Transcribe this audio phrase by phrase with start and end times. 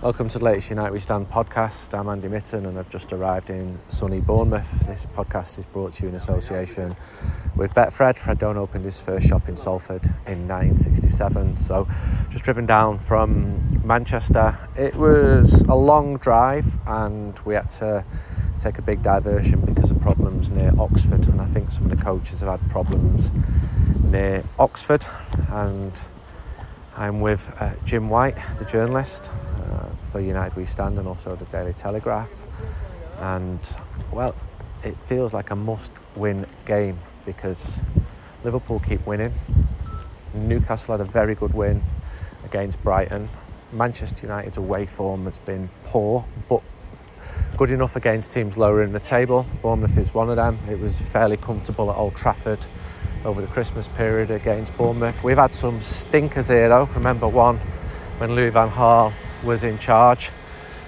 [0.00, 1.92] Welcome to the latest United We Stand podcast.
[1.92, 4.86] I'm Andy Mitten and I've just arrived in sunny Bournemouth.
[4.86, 6.94] This podcast is brought to you in association
[7.56, 8.16] with Betfred.
[8.16, 11.88] Fred Done opened his first shop in Salford in 1967, so
[12.30, 14.56] just driven down from Manchester.
[14.76, 18.04] It was a long drive and we had to
[18.56, 22.04] take a big diversion because of problems near Oxford, and I think some of the
[22.04, 23.32] coaches have had problems
[24.04, 25.04] near Oxford.
[25.50, 26.00] And
[26.96, 29.32] I'm with uh, Jim White, the journalist
[30.08, 32.30] for United We Stand and also the Daily Telegraph.
[33.20, 33.60] And
[34.12, 34.34] well,
[34.82, 37.78] it feels like a must win game because
[38.44, 39.32] Liverpool keep winning.
[40.34, 41.82] Newcastle had a very good win
[42.44, 43.28] against Brighton.
[43.72, 46.62] Manchester United's away form has been poor, but
[47.56, 49.44] good enough against teams lower in the table.
[49.62, 50.58] Bournemouth is one of them.
[50.70, 52.60] It was fairly comfortable at Old Trafford
[53.24, 55.22] over the Christmas period against Bournemouth.
[55.22, 56.84] We've had some stinkers here though.
[56.94, 57.58] Remember one
[58.18, 59.12] when Louis van Gaal
[59.44, 60.30] was in charge.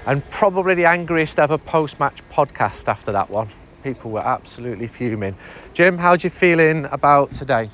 [0.06, 3.48] And probably the angriest ever post match podcast after that one.
[3.82, 5.36] People were absolutely fuming.
[5.74, 7.70] Jim, how are you feeling about today?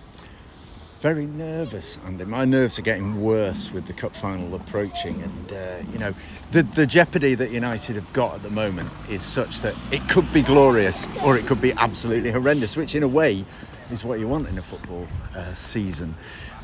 [1.01, 2.25] Very nervous, Andy.
[2.25, 6.15] My nerves are getting worse with the cup final approaching, and uh, you know,
[6.53, 10.33] the the jeopardy that United have got at the moment is such that it could
[10.33, 13.45] be glorious or it could be absolutely horrendous, which in a way
[13.91, 16.15] is what you want in a football uh, season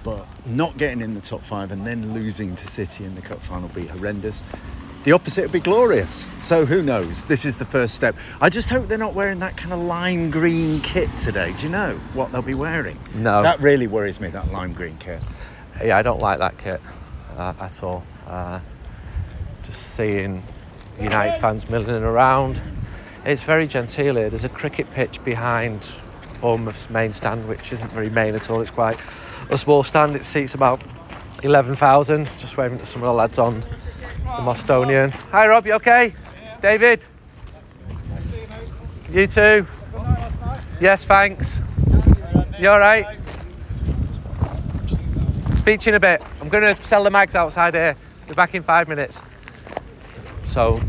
[0.05, 3.43] but not getting in the top five and then losing to City in the cup
[3.43, 4.43] final would be horrendous.
[5.05, 6.27] The opposite would be glorious.
[6.43, 7.25] So who knows?
[7.25, 8.15] This is the first step.
[8.41, 11.53] I just hope they're not wearing that kind of lime green kit today.
[11.59, 12.99] Do you know what they'll be wearing?
[13.15, 13.43] No.
[13.43, 15.25] That really worries me, that lime green kit.
[15.83, 16.81] Yeah, I don't like that kit
[17.37, 18.05] uh, at all.
[18.27, 18.61] Uh,
[19.65, 20.43] just seeing
[21.01, 22.61] United fans milling around.
[23.25, 24.31] It's very genteel here.
[24.31, 25.87] There's a cricket pitch behind
[26.41, 28.61] Bournemouth's main stand, which isn't very main at all.
[28.61, 28.99] It's quite
[29.53, 30.17] a small stand.
[30.17, 30.83] It seats about
[31.43, 32.29] 11,000.
[32.39, 33.61] Just waving to some of the lads on
[34.25, 35.11] the Mostonian.
[35.11, 36.15] Hi Rob, you okay?
[36.43, 36.61] Yeah.
[36.61, 37.05] David?
[39.11, 39.67] You too?
[40.81, 41.47] Yes, thanks.
[42.59, 43.07] You alright?
[45.65, 46.23] To in a bit.
[46.41, 47.97] I'm going to sell the mags outside here.
[48.27, 49.23] Be back in five minutes.
[50.45, 50.81] So,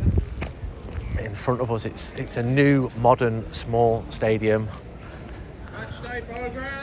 [1.20, 4.68] in front of us, it's it's a new, modern, small stadium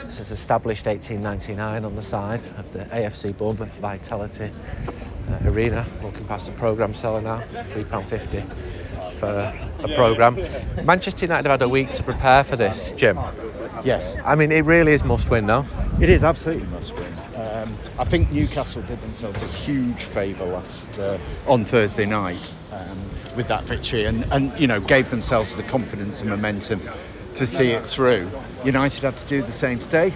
[0.03, 4.51] this is established 1899 on the side of the AFC Bournemouth Vitality
[5.29, 5.87] uh, Arena.
[6.03, 10.35] Looking past the programme seller now, £3.50 for a programme.
[10.83, 13.17] Manchester United have had a week to prepare for this, Jim.
[13.85, 14.17] Yes.
[14.25, 15.65] I mean, it really is must win, now.
[16.01, 17.15] It is absolutely must win.
[17.35, 22.99] Um, I think Newcastle did themselves a huge favour last uh, on Thursday night um,
[23.37, 26.81] with that victory, and, and you know gave themselves the confidence and momentum
[27.35, 28.29] to see it through.
[28.63, 30.13] United had to do the same today.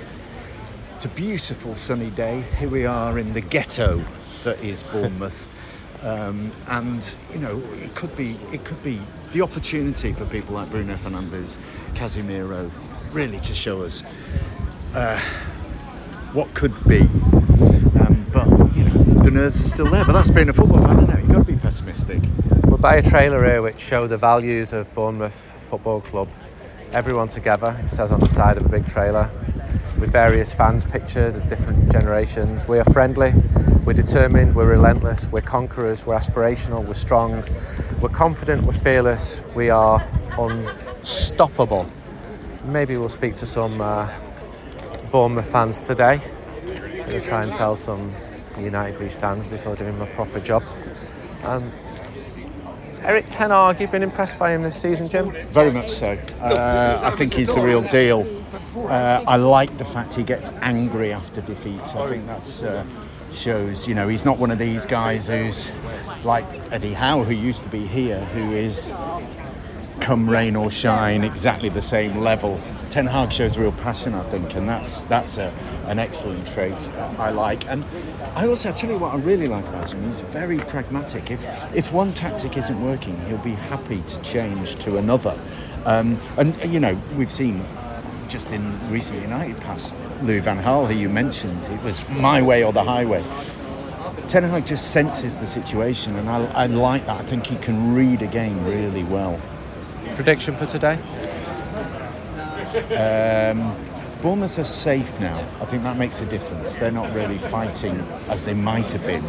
[0.96, 2.42] It's a beautiful sunny day.
[2.58, 4.04] Here we are in the ghetto
[4.44, 5.48] that is Bournemouth.
[6.04, 10.70] Um, and you know it could be it could be the opportunity for people like
[10.70, 11.58] Bruno Fernandes,
[11.96, 12.70] Casemiro,
[13.12, 14.04] really to show us
[14.94, 15.20] uh,
[16.32, 17.00] what could be.
[17.00, 20.06] Um, but you know the nerves are still there.
[20.06, 21.20] But that's being a football fan, isn't it?
[21.22, 22.22] You've got to be pessimistic.
[22.66, 26.28] We'll buy a trailer here which show the values of Bournemouth Football Club
[26.92, 29.30] everyone together, it says on the side of a big trailer,
[30.00, 32.68] with various fans pictured of different generations.
[32.68, 33.34] We are friendly,
[33.86, 37.44] we're determined, we're relentless, we're conquerors, we're aspirational, we're strong,
[38.02, 40.06] we're confident, we're fearless, we are
[40.38, 41.90] unstoppable.
[42.64, 44.10] Maybe we'll speak to some uh,
[45.12, 46.22] Bournemouth fans today.
[47.08, 48.14] We'll try and sell some
[48.60, 50.64] United We stands before doing my proper job.
[51.44, 51.72] Um,
[53.06, 55.32] Erik Ten Hag, you've been impressed by him this season, Jim?
[55.52, 56.18] Very much so.
[56.42, 58.26] Uh, I think he's the real deal.
[58.76, 61.96] Uh, I like the fact he gets angry after defeats.
[61.96, 65.72] I think that uh, shows, you know, he's not one of these guys who's
[66.24, 68.92] like Eddie Howe, who used to be here, who is
[70.00, 72.60] come rain or shine, exactly the same level.
[72.96, 75.54] Ten Hag shows real passion, I think, and that's that's a,
[75.88, 76.90] an excellent trait
[77.20, 77.68] I like.
[77.68, 77.84] And
[78.36, 80.02] I also I tell you what I really like about him.
[80.06, 81.30] He's very pragmatic.
[81.30, 81.46] If
[81.76, 85.38] if one tactic isn't working, he'll be happy to change to another.
[85.84, 87.66] Um, and you know we've seen
[88.30, 92.64] just in recent United past Louis Van Gaal, who you mentioned, it was my way
[92.64, 93.26] or the highway.
[94.30, 97.20] Ten Hag just senses the situation, and I, I like that.
[97.20, 99.38] I think he can read a game really well.
[100.16, 100.98] Prediction for today?
[102.92, 103.76] Um,
[104.22, 105.40] Bournemouth are safe now.
[105.62, 106.76] I think that makes a difference.
[106.76, 109.24] They're not really fighting as they might have been.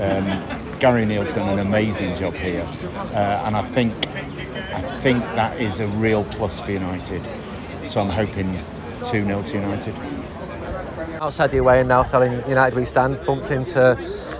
[0.00, 2.66] Um, Gary O'Neil's done an amazing job here,
[3.12, 7.22] uh, and I think I think that is a real plus for United.
[7.82, 8.60] So I'm hoping
[9.04, 9.94] 2 0 to United.
[11.20, 13.96] Outside the away and now selling United We Stand, bumped into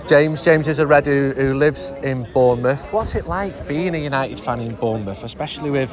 [0.06, 0.42] James.
[0.42, 2.92] James is a Red who, who lives in Bournemouth.
[2.92, 5.90] What's it like being a United fan in Bournemouth, especially with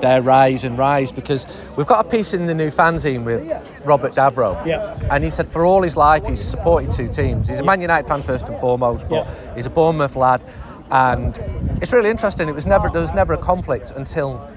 [0.00, 1.12] their rise and rise?
[1.12, 3.46] Because we've got a piece in the new fanzine with
[3.84, 4.64] Robert Davro.
[4.66, 4.98] Yeah.
[5.10, 7.48] And he said for all his life he's supported two teams.
[7.48, 9.54] He's a Man United fan first and foremost, but Yeah.
[9.54, 10.42] he's a Bournemouth lad.
[10.90, 11.38] And
[11.80, 12.48] it's really interesting.
[12.48, 14.50] It was never there was never a conflict until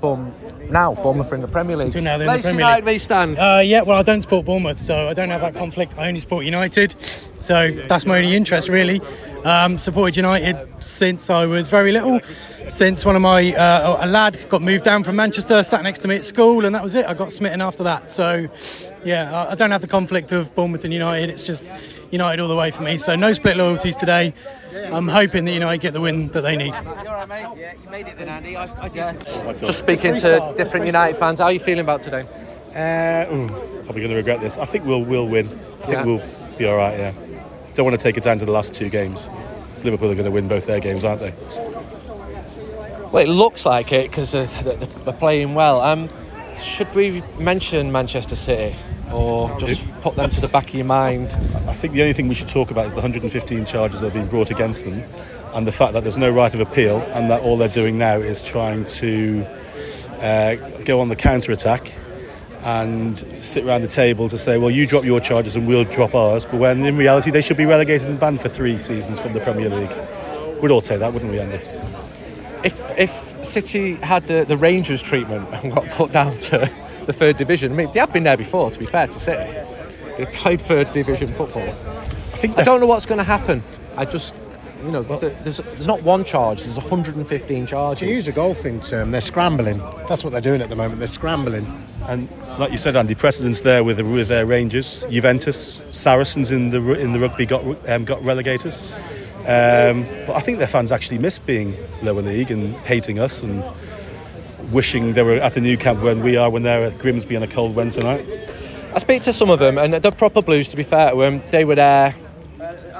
[0.00, 0.70] Bournemouth.
[0.70, 1.86] Now Bournemouth are in the Premier League.
[1.86, 3.00] Until now they're in the Premier United League.
[3.00, 3.38] Stand.
[3.38, 5.98] Uh, yeah, well, I don't support Bournemouth, so I don't have that conflict.
[5.98, 6.94] I only support United,
[7.40, 9.00] so that's my only interest, really.
[9.44, 12.20] Um, supported United since I was very little.
[12.68, 16.08] Since one of my uh, a lad got moved down from Manchester, sat next to
[16.08, 17.06] me at school, and that was it.
[17.06, 18.10] I got smitten after that.
[18.10, 18.48] So,
[19.04, 21.30] yeah, I don't have the conflict of Bournemouth and United.
[21.30, 21.72] It's just
[22.10, 22.96] United all the way for me.
[22.96, 24.34] So no split loyalties today.
[24.92, 26.72] I'm hoping that United get the win that they need.
[26.72, 28.56] Yeah, you made it then Andy.
[28.56, 32.26] I just speaking to different United fans, how are you feeling about today?
[32.74, 33.48] Uh, ooh,
[33.84, 34.56] probably going to regret this.
[34.56, 35.46] I think we'll we'll win.
[35.48, 36.04] I think Yeah.
[36.04, 36.22] we'll
[36.56, 36.96] be all right.
[36.98, 37.12] Yeah.
[37.74, 39.28] Don't want to take it down to the last two games.
[39.82, 41.34] Liverpool are going to win both their games, aren't they?
[43.12, 45.80] Well, it looks like it because they're, they're playing well.
[45.80, 46.08] Um,
[46.62, 48.76] should we mention Manchester City
[49.12, 51.36] or just put them to the back of your mind?
[51.66, 54.14] I think the only thing we should talk about is the 115 charges that have
[54.14, 55.02] been brought against them,
[55.54, 58.16] and the fact that there's no right of appeal, and that all they're doing now
[58.16, 59.46] is trying to
[60.20, 60.54] uh,
[60.84, 61.92] go on the counter attack
[62.62, 66.14] and sit around the table to say, well, you drop your charges and we'll drop
[66.14, 66.44] ours.
[66.44, 69.40] But when in reality they should be relegated and banned for three seasons from the
[69.40, 69.96] Premier League.
[70.60, 71.58] We'd all say that, wouldn't we, Andy?
[72.64, 76.70] If if City had the, the Rangers treatment and got put down to
[77.06, 78.70] the third division, I mean, they have been there before.
[78.70, 79.58] To be fair to City,
[80.16, 81.68] they've played third division football.
[81.68, 83.62] I think I don't know what's going to happen.
[83.96, 84.34] I just,
[84.84, 86.62] you know, th- there's there's not one charge.
[86.62, 88.00] There's 115 charges.
[88.00, 89.78] To use a golfing term, they're scrambling.
[90.08, 90.98] That's what they're doing at the moment.
[90.98, 91.66] They're scrambling.
[92.08, 92.28] And
[92.58, 97.12] like you said, Andy, precedents there with with their Rangers, Juventus, Saracens in the in
[97.12, 98.76] the rugby got um, got relegated.
[99.40, 103.64] Um, but I think their fans actually miss being lower league and hating us and
[104.70, 107.42] wishing they were at the Nou Camp when we are when they're at Grimsby on
[107.42, 108.26] a cold Wednesday night.
[108.94, 111.40] I speak to some of them, and the proper Blues, to be fair to them,
[111.50, 112.14] they were there.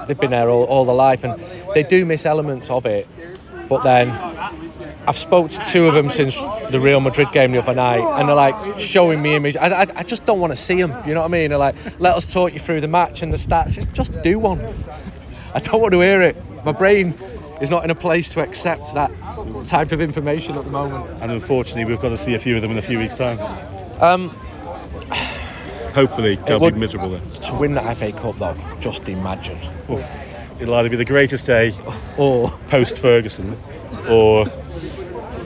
[0.06, 1.40] They've been there all, all their life, and
[1.74, 3.06] they do miss elements of it.
[3.68, 4.08] But then,
[5.06, 6.34] I've spoke to two of them since
[6.70, 9.60] the Real Madrid game the other night, and they're like showing me images.
[9.60, 10.90] I, I, I just don't want to see them.
[11.06, 11.50] You know what I mean?
[11.50, 13.72] They're like, let us talk you through the match and the stats.
[13.74, 14.60] Just- Just do one.
[15.54, 16.36] I don't want to hear it.
[16.64, 17.14] My brain
[17.60, 19.10] is not in a place to accept that
[19.66, 21.06] type of information at the moment.
[21.22, 23.38] And unfortunately, we've got to see a few of them in a few weeks' time.
[24.00, 24.30] Um,
[25.94, 27.28] Hopefully, they'll would- be miserable then.
[27.42, 29.58] To win that FA Cup, though, just imagine.
[30.60, 31.74] It'll either be the greatest day
[32.16, 33.56] Or post Ferguson
[34.08, 34.46] or,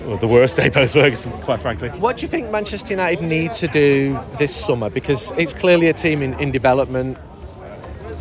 [0.07, 1.89] or the worst day post Ferguson, quite frankly.
[1.91, 4.91] What do you think Manchester United need to do this summer?
[4.91, 7.17] Because it's clearly a team in, in development.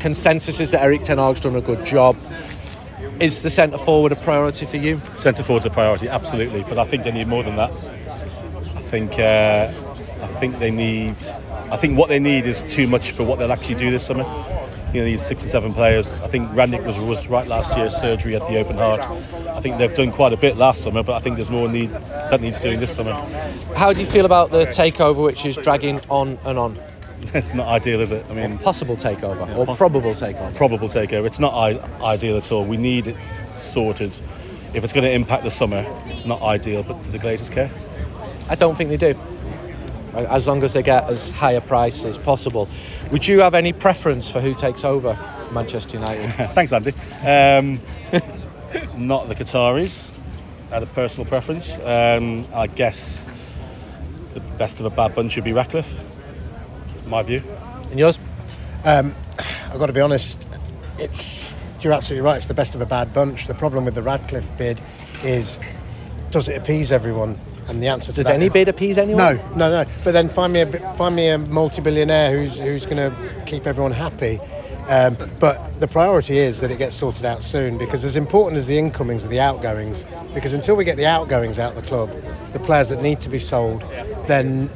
[0.04, 2.18] Consensus is that Erik Ten Hag's done a good job.
[3.22, 5.00] Is the centre forward a priority for you?
[5.16, 7.72] Centre forward's a priority, absolutely, but I think they need more than that.
[8.76, 9.72] I think uh,
[10.22, 11.16] I think they need.
[11.72, 14.24] I think what they need is too much for what they'll actually do this summer.
[14.94, 16.20] You know, these six or seven players.
[16.20, 19.06] I think Rangnick was was right last year, surgery at the open heart.
[19.56, 21.92] I think they've done quite a bit last summer, but I think there's more need
[21.92, 23.14] that needs doing this summer.
[23.78, 26.78] How do you feel about the takeover, which is dragging on and on?
[27.34, 28.26] It's not ideal, is it?
[28.30, 29.76] I mean, Possible takeover or possible.
[29.76, 30.56] probable takeover?
[30.56, 31.26] probable takeover.
[31.26, 32.64] It's not I- ideal at all.
[32.66, 33.16] We need it
[33.48, 34.12] sorted.
[34.74, 37.72] If it's going to impact the summer, it's not ideal, but to the Glazers' care.
[38.50, 39.16] I don't think they do.
[40.14, 42.68] As long as they get as high a price as possible.
[43.12, 45.18] Would you have any preference for who takes over
[45.52, 46.32] Manchester United?
[46.54, 46.92] Thanks, Andy.
[47.26, 47.80] Um,
[48.98, 50.12] not the Qataris.
[50.70, 51.78] I had a personal preference.
[51.80, 53.30] Um, I guess
[54.36, 55.92] the best of a bad bunch would be Ratcliffe.
[57.04, 57.44] That's my view.
[57.90, 58.18] and yours?
[58.86, 59.14] I've
[59.78, 60.48] got to be honest.
[61.00, 62.38] It's you're absolutely right.
[62.38, 63.48] It's the best of a bad bunch.
[63.48, 64.80] The problem with the Ratcliffe bid
[65.24, 65.60] is,
[66.32, 67.38] does it appease everyone?
[67.68, 69.18] And the answer to Does that any is- bid appease anyone?
[69.38, 69.90] No, no, no.
[70.04, 73.92] But then find me a find me a multi-billionaire who's who's going to keep everyone
[73.94, 74.40] happy.
[74.90, 78.68] Um, but the priority is that it gets sorted out soon because as important as
[78.68, 80.06] the incomings are the outgoings.
[80.34, 82.12] Because until we get the outgoings out of the club,
[82.52, 83.82] the players that need to be sold,
[84.28, 84.70] then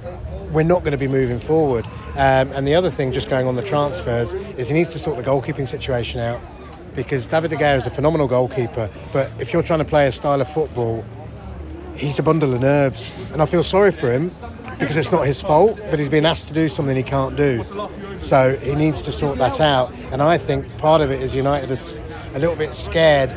[0.53, 1.85] we're not going to be moving forward.
[2.17, 5.17] Um, and the other thing, just going on the transfers, is he needs to sort
[5.17, 6.41] the goalkeeping situation out.
[6.95, 10.11] Because David De Gea is a phenomenal goalkeeper, but if you're trying to play a
[10.11, 11.05] style of football
[11.97, 14.31] he's a bundle of nerves, and I feel sorry for him
[14.79, 17.63] because it's not his fault, but he's been asked to do something he can't do.
[18.19, 19.91] So he needs to sort that out.
[20.11, 21.99] And I think part of it is United is
[22.35, 23.31] a little bit scared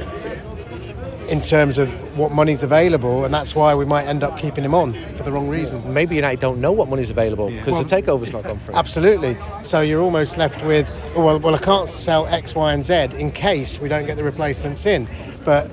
[1.31, 4.75] in terms of what money's available, and that's why we might end up keeping him
[4.75, 5.93] on for the wrong reason.
[5.93, 8.75] Maybe United don't know what money's available because the takeover's not gone through.
[8.75, 9.37] Absolutely.
[9.63, 12.95] So you're almost left with, oh, well, well, I can't sell X, Y, and Z
[13.17, 15.09] in case we don't get the replacements in.
[15.45, 15.71] But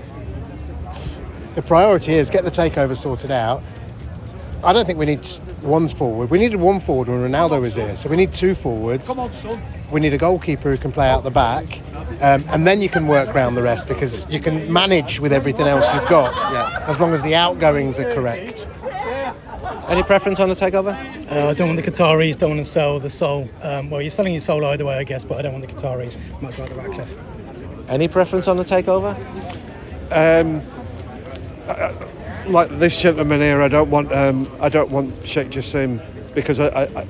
[1.55, 3.63] the priority is get the takeover sorted out.
[4.63, 5.25] I don't think we need
[5.61, 6.29] one forward.
[6.29, 9.15] We needed one forward when Ronaldo was here, so we need two forwards.
[9.91, 11.65] We need a goalkeeper who can play out the back,
[12.21, 15.67] um, and then you can work around the rest because you can manage with everything
[15.67, 16.85] else you've got, Yeah.
[16.87, 18.67] as long as the outgoings are correct.
[19.87, 20.93] Any preference on the takeover?
[21.31, 23.47] Uh, I don't want the Qataris, don't want to sell the soul.
[23.61, 25.73] Um, well, you're selling your soul either way, I guess, but I don't want the
[25.73, 26.17] Qataris.
[26.41, 27.17] Much rather Ratcliffe.
[27.87, 29.15] Any preference on the takeover?
[32.47, 36.01] Like this gentleman here, I don't want um, I don't want Sheikh Jassim
[36.33, 37.07] because I, I, I,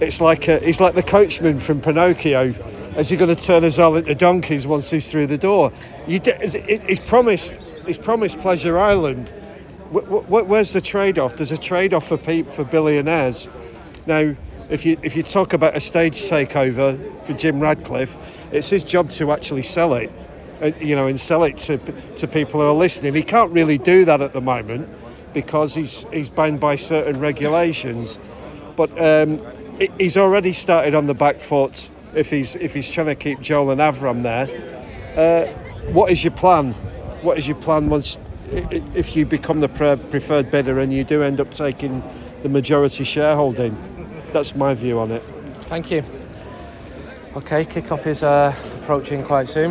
[0.00, 2.54] it's like a, he's like the coachman from Pinocchio.
[2.96, 5.70] Is he going to turn us all into donkeys once he's through the door?
[6.06, 6.18] You
[6.86, 9.28] he's promised he's promised Pleasure Island.
[9.92, 11.36] Wh- wh- where's the trade-off?
[11.36, 13.48] There's a trade-off for peop for billionaires.
[14.06, 14.34] Now,
[14.70, 18.16] if you if you talk about a stage takeover for Jim Ratcliffe,
[18.50, 20.23] it's his job to actually sell it uh,
[20.80, 21.78] you know, and sell it to
[22.16, 23.14] to people who are listening.
[23.14, 24.88] He can't really do that at the moment
[25.32, 28.18] because he's he's bound by certain regulations.
[28.76, 29.40] But um,
[29.98, 31.90] he's already started on the back foot.
[32.14, 34.48] If he's if he's trying to keep Joel and Avram there,
[35.16, 35.46] uh,
[35.92, 36.72] what is your plan?
[37.22, 38.18] What is your plan once
[38.50, 42.02] if you become the preferred bidder and you do end up taking
[42.42, 43.76] the majority shareholding?
[44.32, 45.22] That's my view on it.
[45.68, 46.04] Thank you.
[47.36, 49.70] Okay, kick-off is uh, approaching quite soon.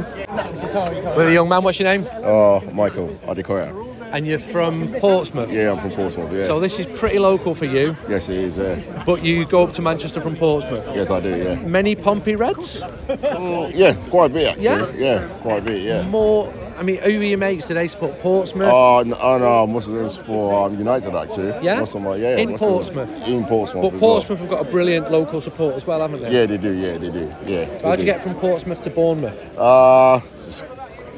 [1.16, 2.08] With a young man, what's your name?
[2.24, 3.72] Oh, Michael Adekoya.
[4.12, 5.52] And you're from Portsmouth.
[5.52, 6.34] Yeah, I'm from Portsmouth.
[6.34, 6.46] Yeah.
[6.46, 8.58] So this is pretty local for you, yes, it is.
[8.60, 9.04] Yeah.
[9.06, 10.86] but you go up to Manchester from Portsmouth.
[10.96, 11.36] Yes, I do.
[11.36, 11.56] Yeah.
[11.62, 12.80] Many Pompey Reds?
[13.08, 14.64] Yeah, quite a bit actually.
[14.64, 14.92] Yeah?
[14.96, 15.82] Yeah, quite a bit.
[15.84, 16.08] Yeah.
[16.08, 16.52] More,
[16.84, 17.66] I mean, who are your mates?
[17.70, 18.70] Do they support Portsmouth?
[18.70, 21.54] Oh, no, oh, no, most of them support um, United actually.
[21.64, 21.80] Yeah?
[21.80, 22.36] Most of them, yeah.
[22.36, 23.26] In of them- Portsmouth?
[23.26, 23.92] In Portsmouth.
[23.94, 26.30] but Portsmouth have got a brilliant local support as well, haven't they?
[26.30, 26.74] Yeah, they do.
[26.74, 27.34] Yeah, they do.
[27.46, 27.80] Yeah.
[27.80, 29.58] So how'd they you get from Portsmouth to Bournemouth?
[29.58, 30.66] Uh, just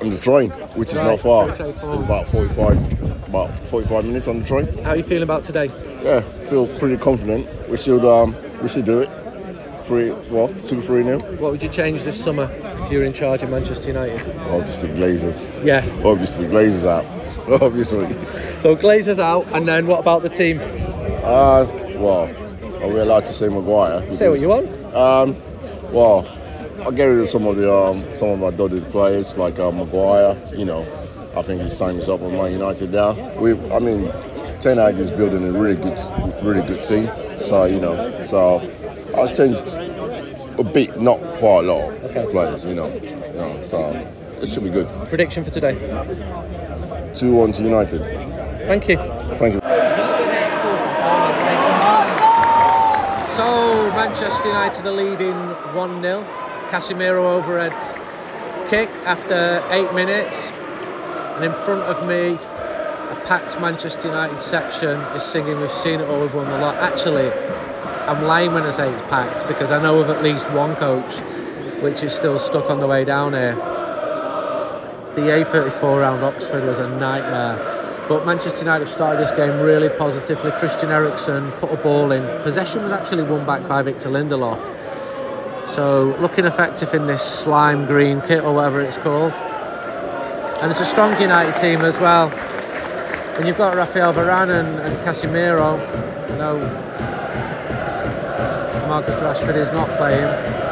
[0.04, 1.50] on the train, which is Right, not far.
[1.50, 1.72] okay.
[1.82, 4.68] About 45, about 45 minutes on the train.
[4.84, 5.72] How are you feeling about today?
[6.04, 7.48] Yeah, feel pretty confident.
[7.72, 9.10] We should, um, we should do it.
[9.86, 11.22] Three, well, two, three nil.
[11.40, 12.48] What would you change this summer
[12.86, 14.20] if you were in charge of Manchester United?
[14.50, 15.66] Obviously, Glazers.
[15.66, 15.84] Yeah.
[16.06, 17.06] Obviously, Glazers out.
[17.62, 18.08] Obviously.
[18.60, 20.60] So Glazers out, and then what about the team?
[20.60, 21.66] Uh,
[21.98, 22.30] well,
[22.84, 24.12] are we allowed to say Maguire?
[24.12, 24.68] Say what you want.
[24.94, 25.36] Um,
[25.92, 26.28] well,
[26.84, 29.72] I'll get rid of some of the um, some of my dotted players like uh,
[29.72, 30.38] Maguire.
[30.56, 30.82] You know,
[31.36, 33.14] I think his time is up with Man United now.
[33.40, 34.12] We, I mean,
[34.60, 36.00] Ten Hag is building a really good,
[36.44, 37.10] really good team.
[37.38, 38.60] So you know, so
[39.16, 39.58] I'll change
[40.60, 42.66] a bit, not quite a lot players.
[42.66, 43.96] You know, you know, so um,
[44.42, 44.88] it should be good.
[45.10, 45.74] Prediction for today.
[47.14, 48.04] Two one to United.
[48.68, 48.98] Thank you.
[48.98, 49.62] Thank you.
[53.36, 55.36] So Manchester United are leading
[55.76, 56.24] 1 0.
[56.70, 57.74] Casemiro overhead
[58.70, 60.52] kick after eight minutes.
[61.36, 66.08] And in front of me, a packed Manchester United section is singing We've Seen It
[66.10, 66.76] All, We've Won the Lot.
[66.76, 67.30] Actually,
[68.08, 71.18] I'm lying when I say it's packed because I know of at least one coach
[71.86, 73.54] which is still stuck on the way down here.
[75.14, 77.56] The A34 round Oxford was a nightmare.
[78.10, 80.50] But Manchester United have started this game really positively.
[80.54, 82.24] Christian Eriksen put a ball in.
[82.42, 84.60] Possession was actually won back by Victor Lindelof.
[85.68, 89.34] So looking effective in this slime green kit or whatever it's called.
[90.62, 92.32] And it's a strong United team as well.
[93.38, 95.78] And you've got Rafael Varane and, and Casemiro,
[96.32, 96.58] you know,
[98.88, 100.65] Marcus Rashford is not playing.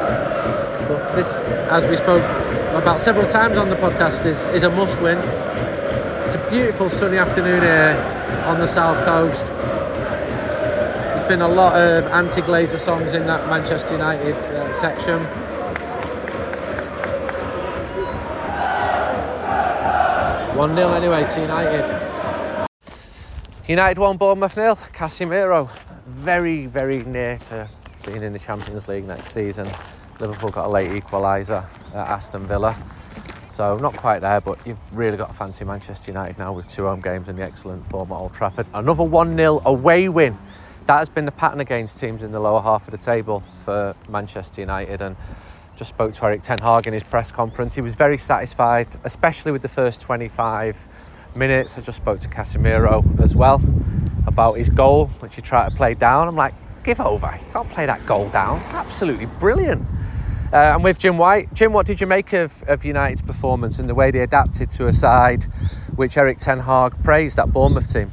[1.15, 2.23] This, as we spoke
[2.73, 5.19] about several times on the podcast, is, is a must win.
[6.25, 9.45] It's a beautiful sunny afternoon here on the south coast.
[9.45, 15.23] There's been a lot of anti-Glazer songs in that Manchester United uh, section.
[20.57, 22.67] One 0 anyway to United.
[23.67, 24.75] United won Bournemouth nil.
[24.75, 25.69] Casemiro
[26.07, 27.69] very very near to
[28.03, 29.71] being in the Champions League next season.
[30.19, 32.75] Liverpool got a late equaliser at Aston Villa.
[33.47, 36.85] So not quite there, but you've really got to fancy Manchester United now with two
[36.85, 38.65] home games and the excellent form at Old Trafford.
[38.73, 40.37] Another 1-0 away win.
[40.87, 43.95] That has been the pattern against teams in the lower half of the table for
[44.09, 45.15] Manchester United and
[45.75, 47.75] just spoke to Erik Ten Hag in his press conference.
[47.75, 50.87] He was very satisfied, especially with the first 25
[51.35, 51.77] minutes.
[51.77, 53.61] I just spoke to Casemiro as well
[54.25, 56.27] about his goal, which he tried to play down.
[56.27, 56.53] I'm like,
[56.83, 57.39] give over.
[57.39, 58.59] You can't play that goal down.
[58.71, 59.85] Absolutely brilliant.
[60.53, 61.51] Uh, and with Jim White.
[61.55, 64.85] Jim, what did you make of, of United's performance and the way they adapted to
[64.85, 65.45] a side
[65.95, 68.11] which Erik Ten Hag praised, that Bournemouth team?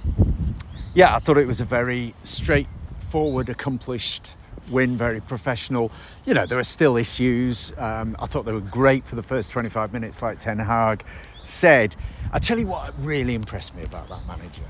[0.95, 4.33] Yeah, I thought it was a very straightforward, accomplished
[4.71, 5.93] win, very professional.
[6.25, 7.75] You know, there are still issues.
[7.77, 11.05] Um, I thought they were great for the first 25 minutes, like Ten Hag
[11.43, 11.95] said.
[12.33, 14.65] I tell you what really impressed me about that manager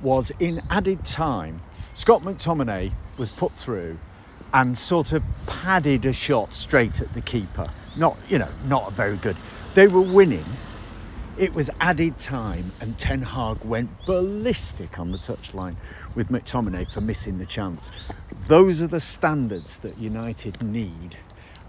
[0.00, 1.60] was in added time,
[1.92, 3.98] Scott McTominay was put through
[4.52, 7.66] and sort of padded a shot straight at the keeper.
[7.96, 9.36] Not, you know, not very good.
[9.74, 10.44] They were winning.
[11.36, 15.76] It was added time, and Ten Hag went ballistic on the touchline
[16.14, 17.90] with McTominay for missing the chance.
[18.46, 21.16] Those are the standards that United need,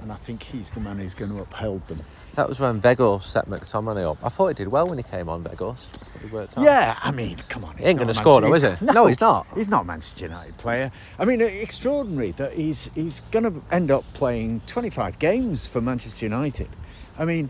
[0.02, 2.02] and I think he's the man who's going to uphold them.
[2.36, 4.18] That was when Weghorst set McTominay up.
[4.24, 5.90] I thought he did well when he came on, Weghorst.
[6.22, 6.64] He worked out.
[6.64, 7.76] Yeah, I mean, come on.
[7.78, 8.86] He ain't going to score, though, is he?
[8.86, 9.46] No, he's not.
[9.54, 10.92] He's not a Manchester United player.
[11.20, 16.26] I mean, extraordinary that he's he's going to end up playing 25 games for Manchester
[16.26, 16.70] United.
[17.18, 17.50] I mean,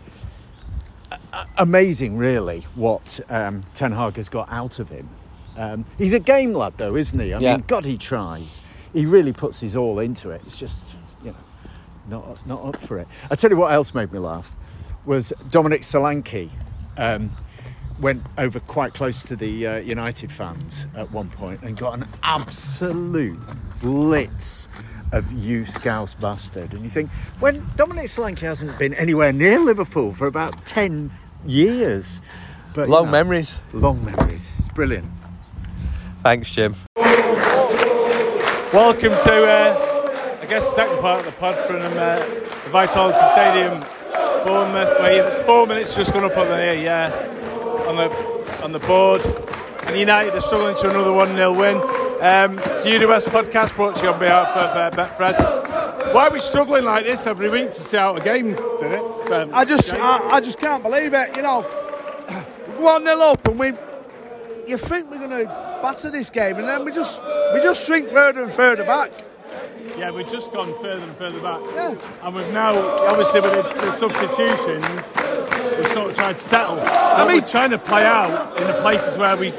[1.58, 5.08] amazing, really, what um, Ten Hag has got out of him.
[5.56, 7.32] Um, he's a game lad, though, isn't he?
[7.34, 7.56] I Yeah.
[7.56, 8.62] mean, God, he tries.
[8.92, 10.40] He really puts his all into it.
[10.44, 11.36] It's just, you know,
[12.08, 13.06] not not up for it.
[13.30, 14.56] I tell you what else made me laugh
[15.04, 16.50] was Dominic Solanke.
[16.96, 17.36] Um,
[18.00, 22.08] went over quite close to the uh, United fans at one point and got an
[22.22, 23.38] absolute
[23.80, 24.68] blitz
[25.12, 26.72] of you scouse bastard.
[26.72, 31.10] And you think, when Dominic Solanke hasn't been anywhere near Liverpool for about 10
[31.46, 32.20] years.
[32.74, 33.60] But, you Long know, memories.
[33.72, 34.50] Long memories.
[34.58, 35.06] It's brilliant.
[36.22, 36.76] Thanks, Jim.
[38.72, 42.18] Welcome to, uh, I guess, the second part of the pod from uh,
[42.64, 43.82] the Vitality Stadium,
[44.44, 45.00] Bournemouth.
[45.00, 47.10] Where it's four minutes just gone up on the yeah,
[47.88, 49.24] on the on the board,
[49.86, 51.76] and United are struggling to another one 0 win.
[52.22, 56.14] Um, it's the West podcast brought to you on behalf of uh, Betfred.
[56.14, 58.52] Why are we struggling like this every week to see out a game?
[58.52, 59.32] Did it?
[59.32, 61.34] Um, I just, I, I just can't believe it.
[61.34, 61.62] You know,
[62.78, 63.72] one nil up, and we,
[64.68, 65.46] you think we're going to
[65.82, 67.20] batter this game, and then we just,
[67.54, 69.10] we just shrink further and further back.
[69.98, 71.60] Yeah, we've just gone further and further back.
[71.74, 71.94] Yeah.
[72.22, 72.72] And we've now,
[73.08, 74.84] obviously, with the, the substitutions,
[75.76, 76.80] we've sort of tried to settle.
[76.80, 79.52] I mean- we're trying to play out in the places where we,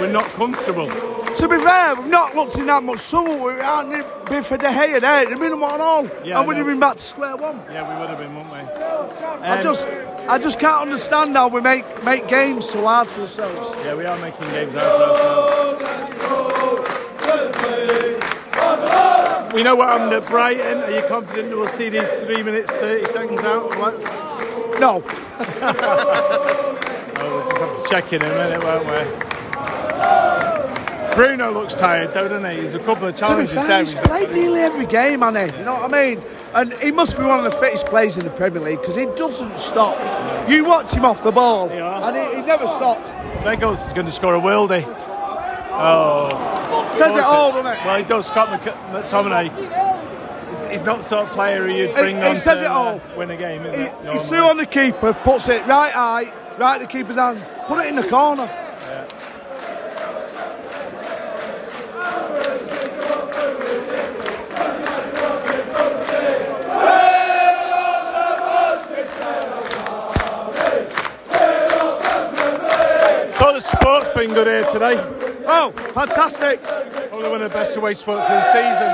[0.00, 0.88] we're not comfortable.
[0.88, 3.42] To be fair, we've not looked in that much trouble.
[3.44, 3.90] We aren't
[4.26, 5.26] been for De Gea there.
[5.26, 7.60] They've been one all, Yeah, and we'd I have been back to square one.
[7.72, 8.58] Yeah, we would have been, wouldn't we?
[8.58, 9.86] I Um, just,
[10.28, 13.74] I just can't understand how we make make games so hard for ourselves.
[13.84, 18.21] Yeah, we are making games hard for ourselves.
[19.54, 20.78] We know what happened at Brighton.
[20.78, 23.70] Are you confident that we'll see these three minutes, 30 seconds out?
[23.78, 24.04] Let's,
[24.80, 25.02] No,
[27.20, 29.02] oh, we'll just have to check in a minute, won't we?
[31.14, 32.56] Bruno looks tired, though, doesn't he?
[32.62, 33.80] There's a couple of challenges fair, there.
[33.80, 35.58] he's played nearly every game, hasn't he?
[35.58, 36.22] You know what I mean?
[36.54, 39.04] And he must be one of the fittest players in the Premier League because he
[39.04, 39.98] doesn't stop.
[40.48, 42.08] You watch him off the ball, Yeah.
[42.08, 43.10] and he, he never stops.
[43.44, 44.84] Begos is going to score a worldie.
[45.74, 46.90] Oh.
[46.94, 47.78] Says it all, doesn't it?
[47.84, 48.26] Well, he does.
[48.26, 49.50] Scott Mc- McTominay.
[50.70, 52.96] He's- not the sort of player you'd bring He- on he says to it all.
[52.96, 53.92] uh, win a game, is He, it?
[54.12, 57.88] he threw on the keeper, puts it right eye, right the keeper's hands, put it
[57.88, 58.48] in the corner.
[73.58, 74.96] Sport's been good here today.
[75.44, 76.62] Oh, fantastic!
[76.62, 78.92] Probably one of the best away sports of the season.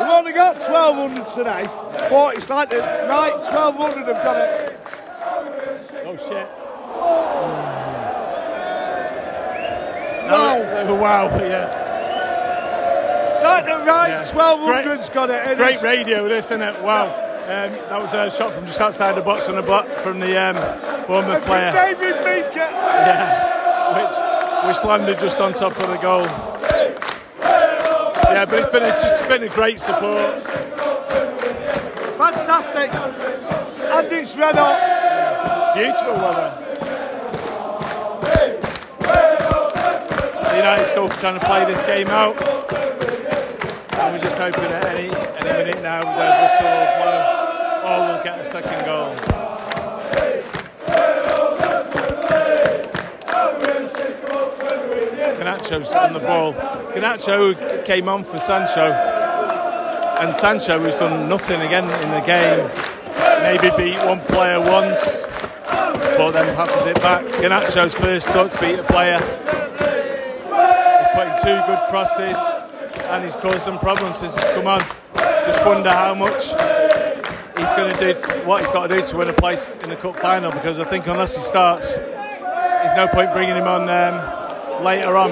[0.00, 1.64] We've only got 1200 today,
[2.10, 4.78] but it's like the right 1200 have got it.
[6.04, 6.48] Oh shit!
[10.30, 11.26] Wow, Oh, wow!
[11.38, 11.68] Yeah,
[13.32, 14.22] it's like the right Yeah.
[14.24, 15.46] 1200's got it.
[15.46, 16.80] and great it's- radio, this, isn't it?
[16.82, 17.04] Wow!
[17.42, 20.36] Um, that was a shot from just outside the box on the block from the
[20.38, 20.54] um,
[21.06, 21.72] Bournemouth player.
[21.72, 22.54] David Meeker.
[22.70, 24.16] Yeah, which
[24.66, 26.22] which landed just on top of the goal.
[28.32, 30.40] Yeah, but it's been a, just been a great support.
[32.16, 32.94] Fantastic.
[32.94, 35.74] And it's red hot.
[35.74, 36.58] Beautiful weather.
[40.48, 42.40] The United still trying to play this game out.
[43.94, 46.08] And we're just hoping at any any minute now the
[46.42, 47.18] whistle will blow
[47.84, 49.41] or we'll get a second goal.
[55.42, 56.52] Garnacho's on the ball.
[56.94, 58.92] Garnacho came on for Sancho.
[60.22, 62.70] And Sancho has done nothing again in the game.
[63.42, 65.26] Maybe beat one player once,
[66.16, 67.24] but then passes it back.
[67.42, 69.18] Garnacho's first touch beat a player.
[69.18, 72.38] He's put in two good crosses
[73.10, 74.80] and he's caused some problems since he's come on.
[75.44, 76.50] Just wonder how much
[77.58, 78.14] he's going to do
[78.46, 80.84] what he's got to do to win a place in the cup final because I
[80.84, 84.41] think unless he starts, there's no point bringing him on um,
[84.82, 85.30] later on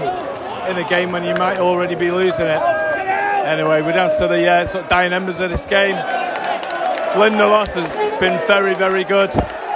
[0.71, 2.61] in a game when you might already be losing it.
[2.61, 5.97] Anyway, we're down to the uh, sort of dying embers of this game.
[7.15, 9.35] Lindelof has been very, very good,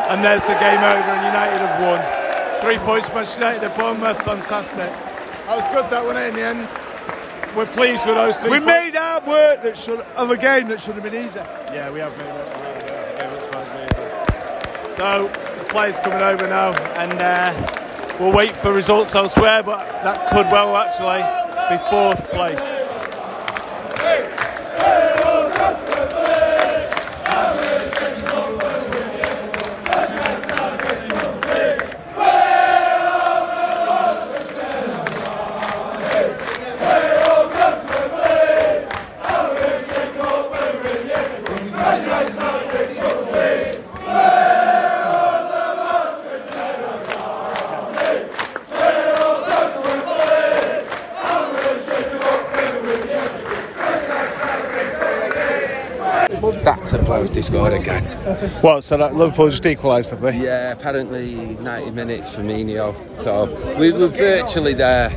[0.09, 2.61] and there's the game over, and United have won.
[2.61, 4.91] Three points, Manchester United at Bournemouth, fantastic.
[5.47, 6.69] That was good, that one in the end.
[7.57, 8.51] We're pleased with those three.
[8.51, 8.67] We points.
[8.67, 11.47] made hard work that should, of a game that should have been easier.
[11.73, 12.35] Yeah, we have made it.
[12.35, 14.97] Yeah, yeah, that's fine, yeah.
[14.97, 17.84] So the players coming over now, and uh,
[18.19, 19.63] we'll wait for results elsewhere.
[19.63, 21.23] But that could well actually
[21.71, 22.85] be fourth place.
[56.93, 58.05] Bloke they scored again.
[58.63, 58.85] What?
[58.85, 60.37] So that Liverpool just equalised, have they?
[60.43, 62.95] Yeah, apparently 90 minutes for Firmino.
[63.21, 65.11] So we were virtually there,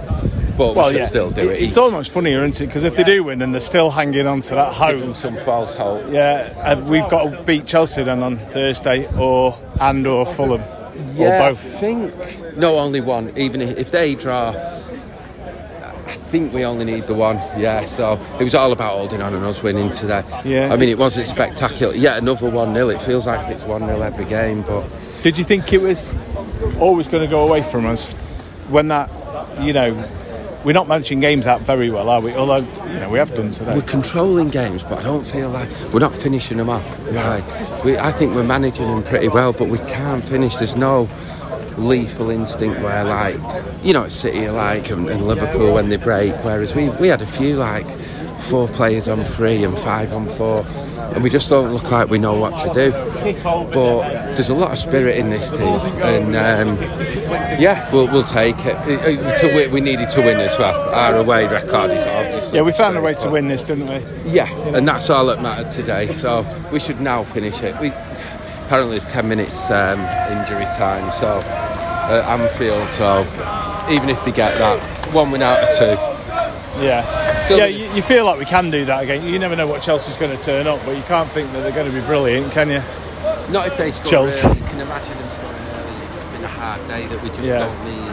[0.58, 1.62] but we should still do it.
[1.62, 2.68] It's almost funnier, isn't it?
[2.68, 5.16] Because if they do win, and they're still hanging on to that hope.
[5.16, 6.12] some false hope.
[6.12, 10.64] Yeah, uh, we've got to beat Chelsea then on Thursday, or and or Fulham,
[11.16, 11.60] Yeah, or I both.
[11.60, 13.38] think no, only one.
[13.38, 14.77] Even if, they draw, I
[16.28, 17.38] think we only need the one.
[17.60, 20.24] Yeah, so it was all about holding on and us winning today.
[20.46, 20.72] Yeah.
[20.72, 21.96] I mean it wasn't spectacular.
[21.96, 24.88] Yet another one 0 It feels like it's one 0 every game, but
[25.24, 26.14] Did you think it was
[26.80, 28.14] always going to go away from us
[28.70, 29.10] when that,
[29.62, 29.94] you know,
[30.64, 32.34] we're not managing games out very well, are we?
[32.34, 33.74] Although, you know, we have done today.
[33.74, 36.86] we're controlling games, but I don't feel like we're not finishing them off.
[37.12, 40.58] Like we, I think we're managing them pretty well, but we can't finish.
[40.58, 41.08] There's no
[41.78, 43.38] lethal instinct where, like,
[43.84, 46.34] you know, City like and, and Liverpool when they break.
[46.44, 47.88] Whereas we we had a few like
[48.40, 50.66] four players on three and five on four,
[51.14, 52.92] and we just don't look like we know what to do.
[53.44, 56.82] But there's a lot of spirit in this team, and um,
[57.60, 58.76] yeah, we'll, we'll take it.
[58.76, 60.94] Uh, uh, To win, we needed to win as well.
[60.94, 64.32] Our away record is obviously Yeah, we found a way to win this, didn't we?
[64.32, 66.12] Yeah, and that's all that mattered today.
[66.12, 67.78] So we should now finish it.
[67.82, 67.92] We
[68.66, 70.00] apparently it's ten minutes um,
[70.32, 71.12] injury time.
[71.12, 71.40] So
[72.08, 72.90] uh, Anfield.
[72.90, 73.22] So
[73.90, 74.80] even if they get that
[75.14, 75.96] one win out of two,
[76.84, 77.48] Yeah.
[77.48, 79.26] So- yeah, you, you feel like we can do that again.
[79.26, 81.72] You never know what Chelsea's going to turn up, but you can't think that they're
[81.72, 82.82] going to be brilliant, can you?
[83.52, 84.46] not if they score Chelsea.
[84.46, 84.60] early.
[84.60, 86.06] You can imagine them scoring early.
[86.06, 87.60] It's just been a hard day that we just Yeah.
[87.60, 88.08] don't need.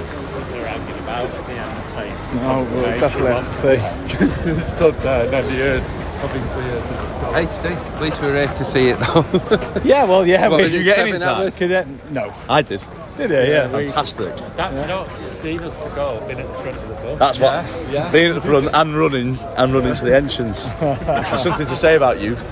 [2.47, 4.67] Oh, we'll definitely have to see.
[4.77, 5.83] Stood there, and then you heard,
[6.23, 9.81] obviously, uh, Hey Steve, at least we're here to see it though.
[9.85, 10.47] Yeah, well, yeah.
[10.49, 11.41] What, we- was it you get seven in time?
[11.43, 11.57] hours?
[11.57, 12.33] Could it- No.
[12.49, 12.83] I did.
[13.17, 13.49] Did it?
[13.49, 13.69] Yeah.
[13.77, 14.35] we- Fantastic.
[14.57, 17.19] That's not seen us to go, been at the front of the bus.
[17.19, 17.93] That's what.
[17.93, 20.65] Yeah, Being at the front and running and running to the entrance.
[20.81, 22.51] There's something to say about youth.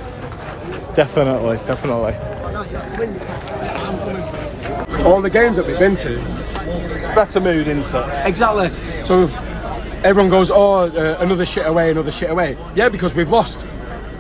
[0.95, 2.15] Definitely, definitely.
[5.05, 6.21] all the games that we've been to.
[6.95, 8.27] It's better mood, isn't it?
[8.27, 8.71] Exactly.
[9.05, 9.29] So
[10.05, 12.57] everyone goes, oh, uh, another shit away, another shit away.
[12.75, 13.61] Yeah, because we've lost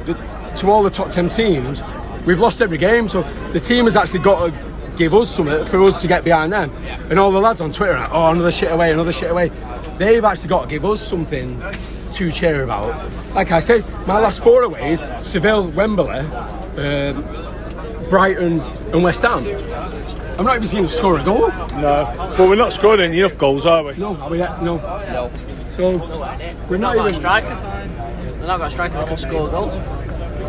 [0.06, 0.14] the,
[0.56, 1.82] to all the top 10 teams.
[2.26, 4.71] We've lost every game, so the team has actually got to
[5.02, 6.70] give us something for us to get behind them.
[7.10, 9.50] And all the lads on Twitter are like, oh, another shit away, another shit away.
[9.98, 11.60] They've actually got to give us something
[12.12, 13.10] to cheer about.
[13.34, 17.24] Like I said, my last four aways Seville, Wembley, um,
[18.08, 18.60] Brighton,
[18.92, 19.44] and West Ham.
[20.38, 21.48] I'm not even seeing us score a goal.
[21.48, 22.34] No.
[22.36, 23.96] But we're not scoring enough goals, are we?
[23.96, 24.38] No, are we?
[24.38, 24.76] No.
[24.76, 25.30] No.
[25.70, 25.98] So
[26.68, 27.14] we're not not even.
[27.14, 27.48] striker.
[28.38, 29.74] We've not got a striker that can score goals.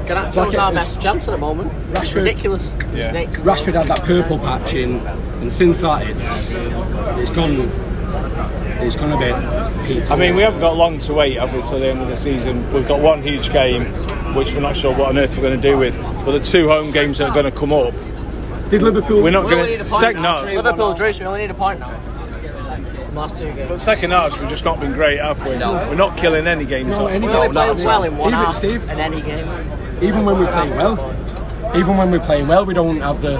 [0.06, 1.72] Garnacho's Like it our is- best chance at the moment.
[1.92, 2.16] It's Rashford.
[2.16, 2.70] ridiculous.
[2.94, 3.12] Yeah.
[3.12, 3.38] Next.
[3.38, 5.00] Rashford had that purple patch in,
[5.42, 7.70] and since that, it's it's gone.
[8.82, 9.88] It's gone a bit.
[9.88, 10.12] Petered.
[10.12, 12.16] I mean, we haven't got long to wait, have we, till the end of the
[12.18, 12.72] season?
[12.74, 13.86] We've got one huge game,
[14.36, 15.98] which we're not sure what on earth we're going to do with.
[16.26, 17.94] But the two home games that are going to come up,
[18.70, 19.22] Did Liverpool?
[19.24, 19.78] we're not We going to.
[19.78, 20.38] point Second now.
[20.38, 20.46] half.
[20.54, 21.92] Liverpool drew, so we only need a point now.
[23.14, 23.70] Last two games.
[23.70, 25.56] But second half, we've just not been great, have we?
[25.58, 25.74] No.
[25.74, 27.76] We're not killing any games No, any We only game.
[27.76, 29.48] played well in one half Steve, in any game.
[30.02, 33.40] Even when we're playing well, even when we're playing well, we don't have the.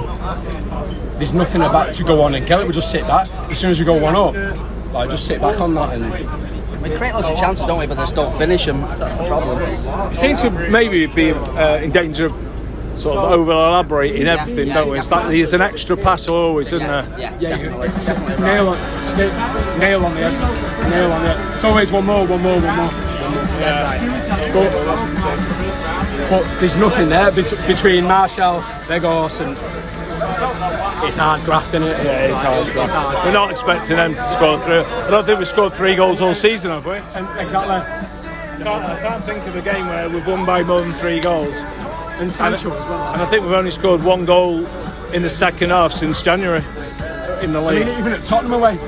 [1.18, 2.66] There's nothing about to go on and kill it.
[2.66, 3.28] We just sit back.
[3.50, 4.34] As soon as we go one up,
[4.92, 6.12] like just sit back on that and.
[6.82, 7.86] We create lots of chances, don't we?
[7.86, 8.82] But they just don't finish them.
[8.82, 10.08] That's the problem.
[10.10, 12.34] We seem to maybe be uh, in danger of
[13.00, 14.36] sort of over elaborating Yeah.
[14.42, 14.98] everything, Yeah, don't we?
[14.98, 17.06] It's like there's an extra pass always, isn't there?
[17.18, 17.86] Yeah, Yeah, definitely.
[17.88, 18.54] you- definitely right.
[18.54, 19.32] nail on, stick,
[19.78, 21.54] nail on the head, nail on the head.
[21.54, 22.90] It's always one more, one more, one more.
[24.52, 25.53] But,
[26.30, 29.56] but there's nothing there bet- between Martial, Begos, and
[31.06, 32.04] it's hard graft, is it?
[32.04, 32.40] Yeah, it's
[32.90, 33.24] hard.
[33.24, 34.84] We're not expecting them to score through.
[34.84, 36.96] I don't think we've scored three goals all season, have we?
[36.96, 37.74] exactly.
[37.76, 41.20] I can't, I can't think of a game where we've won by more than three
[41.20, 41.56] goals.
[42.18, 43.12] And Sancho as well.
[43.12, 44.64] And I think we've only scored one goal
[45.12, 46.64] in the second half since January
[47.42, 47.86] in the I league.
[47.86, 48.78] mean, even at Tottenham away,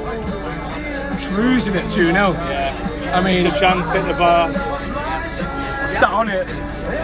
[1.35, 2.12] cruising at 2 0.
[2.33, 3.12] Yeah.
[3.14, 4.53] I mean, it's a chance at the bar.
[5.87, 6.46] Sat on it.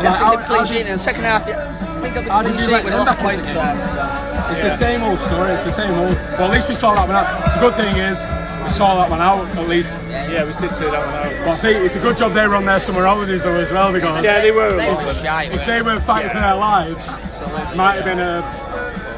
[0.02, 1.46] Yeah, Like, took the clean sheet do- in the second half.
[1.46, 1.54] Yeah,
[2.02, 3.46] picked up the clean sheet with them lots of points.
[3.46, 4.68] It's Yeah.
[4.68, 5.52] the same old story.
[5.52, 6.16] It's the same old.
[6.38, 7.26] Well, at least we saw that one out.
[7.54, 8.18] The good thing is
[8.64, 9.98] we saw that one out at least.
[10.10, 11.32] Yeah, we did see that one out.
[11.44, 13.70] But I think it's a good job they were on their summer holidays though as
[13.70, 14.76] well because Yeah, they were.
[14.76, 17.76] They were shy, if they were fighting for their lives, Absolutely.
[17.76, 18.42] might have been a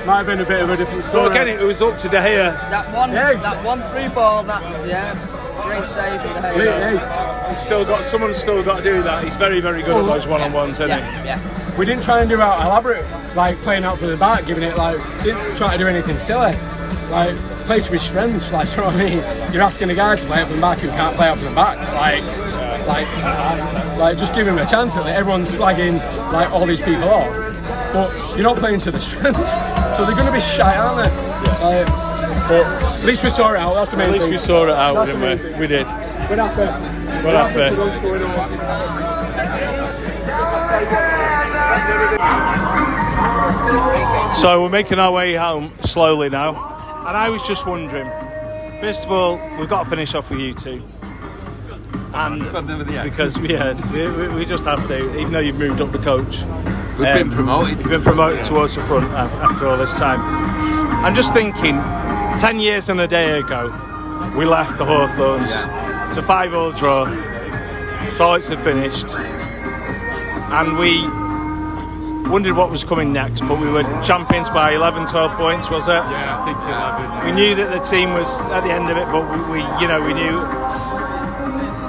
[0.07, 1.31] might have been a bit of a different But story.
[1.31, 2.53] again, it was up to De Gea.
[2.71, 5.15] That one, Yeah, that one through ball, that yeah,
[5.63, 7.01] great save for the Hey, Hay.
[7.55, 9.25] Hey, He's still got someone's still got to do that.
[9.25, 10.95] He's very, very good at oh, those one-on-ones, isn't he?
[10.95, 11.79] Yeah, yeah.
[11.79, 14.77] we didn't try and do out elaborate, like playing out from the back, giving it
[14.77, 16.57] like didn't try to do anything silly.
[17.11, 17.37] Like
[17.67, 19.53] play to his strengths, like you know what I mean?
[19.53, 21.49] You're asking a guy to play out from the back who can't play out from
[21.49, 22.25] the back, like
[22.87, 24.97] like like just give him a chance.
[24.97, 25.97] And everyone's slagging
[26.33, 27.33] like all these people off,
[27.93, 29.53] but you're not playing to the strengths,
[29.97, 31.35] so they're going to be shy, aren't they?
[31.65, 32.15] Like,
[32.49, 33.75] but at least we saw it out.
[33.75, 34.17] That's the main thing.
[34.17, 34.33] At least thing.
[34.33, 35.61] we saw it out, That's didn't we?
[35.61, 35.87] We did.
[35.87, 37.14] We're happy.
[37.25, 37.75] We're happy.
[37.75, 39.55] for what's going on.
[44.35, 46.51] So we're making our way home slowly now,
[47.07, 48.07] and I was just wondering.
[48.81, 50.83] First of all, we've got to finish off with you two,
[52.13, 52.43] and
[53.05, 55.19] because yeah, we, we- we just have to.
[55.19, 57.79] Even though you've moved up the coach, um, We've been promoted.
[57.81, 60.21] You've been promoted towards the front after all this time.
[61.05, 61.77] I'm just thinking,
[62.39, 63.69] ten years and a day ago,
[64.37, 65.53] we left the Hawthorns.
[66.15, 67.07] It's a five-all draw.
[68.13, 71.03] Solits had finished, and we
[72.31, 75.91] wondered what was coming next, but we were champions by 11, 12 points, was it?
[75.91, 76.57] Yeah, I think
[77.19, 77.27] 11.
[77.27, 79.89] We knew that the team was at the end of it, but we, we you
[79.89, 80.39] know, we knew.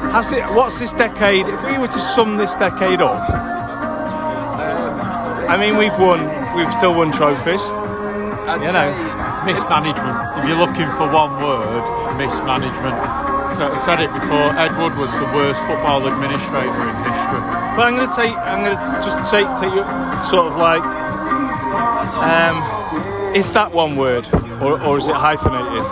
[0.10, 1.48] Has it, what's this decade?
[1.48, 3.38] If we were to sum this decade up, um,
[5.48, 6.26] I mean, we've won,
[6.58, 7.62] we've still won trophies.
[7.62, 8.90] you know,
[9.46, 10.40] mismanagement.
[10.40, 13.35] If you're looking for one word, mismanagement.
[13.56, 14.52] So I said it before.
[14.60, 17.42] Ed Woodward's the worst football administrator in history.
[17.76, 19.84] But I'm going to take, I'm going to just take, take you
[20.24, 20.84] sort of like,
[22.20, 24.28] um, is that one word,
[24.62, 25.86] or, or is it hyphenated?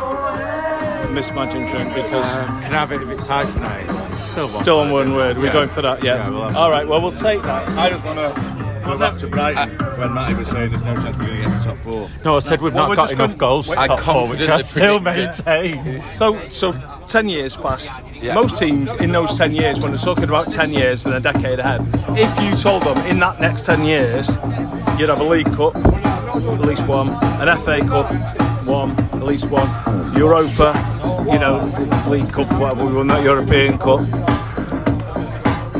[1.14, 3.90] Mismanagement, because Um, can have it if it's hyphenated.
[4.26, 4.64] Still one.
[4.64, 5.38] still on one word.
[5.38, 5.54] We're Yeah.
[5.54, 6.16] going for that, yeah.
[6.16, 7.68] Yeah, we'll All right, well, we'll take that.
[7.78, 11.18] I just want to go back to Brighton when Matty was saying there's no chance
[11.18, 12.10] we're going to get the top four.
[12.26, 14.50] No, I said we've Well, not got enough going- goals for I top four, which
[14.50, 16.02] I still predict maintain.
[16.14, 16.72] So, so
[17.14, 17.94] ten years passed.
[18.20, 18.34] Yeah.
[18.34, 21.60] Most teams in those ten years, when they're talking about ten years and a decade
[21.60, 21.82] ahead,
[22.18, 24.30] if you told them in that next ten years,
[24.98, 28.10] you'd have a League Cup, at least one, an FA Cup,
[28.66, 29.70] one, at least one,
[30.18, 30.74] Europa,
[31.32, 31.62] you know,
[32.10, 34.02] League Cup, whatever we won that European Cup.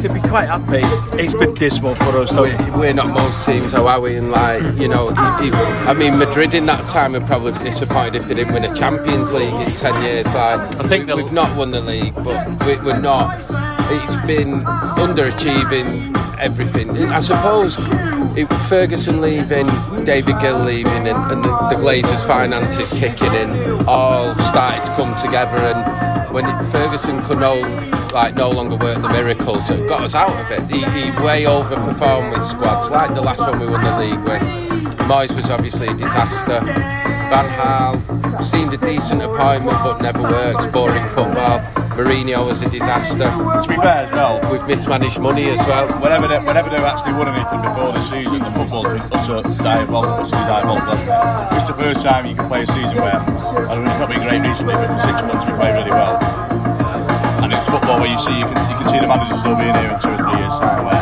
[0.04, 0.82] They'd be quite happy.
[1.18, 2.42] It's been dismal for us, though.
[2.42, 4.18] We're, we're not most teams, though, are we?
[4.18, 8.28] And like, you know, I mean, Madrid in that time would probably be disappointed if
[8.28, 10.26] they didn't win a Champions League in ten years.
[10.26, 13.40] Like, I think we, we've not won the league, but we, we're not.
[13.92, 14.66] It's been
[15.00, 16.98] underachieving everything.
[16.98, 17.78] I suppose
[18.38, 19.68] it, Ferguson leaving,
[20.04, 25.16] David Gill leaving, and, and the, the Glazers' finances kicking in, all started to come
[25.24, 25.56] together.
[25.60, 27.62] And when Ferguson could no
[28.14, 31.44] like no longer work the miracles that got us out of it, he, he way
[31.46, 34.42] overperformed with squads like the last one we won the league with.
[35.10, 36.60] Moyes was obviously a disaster.
[36.62, 40.68] Van Gaal seemed a decent appointment but never works.
[40.68, 41.60] Boring football.
[41.98, 43.26] Mourinho was a disaster.
[43.26, 45.88] To be fair as well, We've mismanaged money as well.
[46.00, 50.30] whenever they, whenever they've actually won anything before the season, the football's been utter diabolical,
[50.30, 51.58] diabolical.
[51.58, 54.42] It's the first time you can play a season where, mean, it's not been great
[54.48, 56.43] recently, but for six months we play really well.
[57.44, 59.76] And it's football where you see you can, you can see the manager still being
[59.76, 60.88] here in two or three years' time.
[60.88, 60.96] Where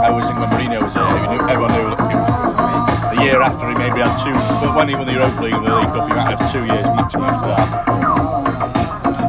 [0.00, 3.74] I always think when Mourinho was here, knew, everyone knew that the year after he
[3.76, 4.32] maybe had two,
[4.64, 6.64] but when he won the Europa League and the League Cup, he might have two
[6.64, 8.43] years maximum after that.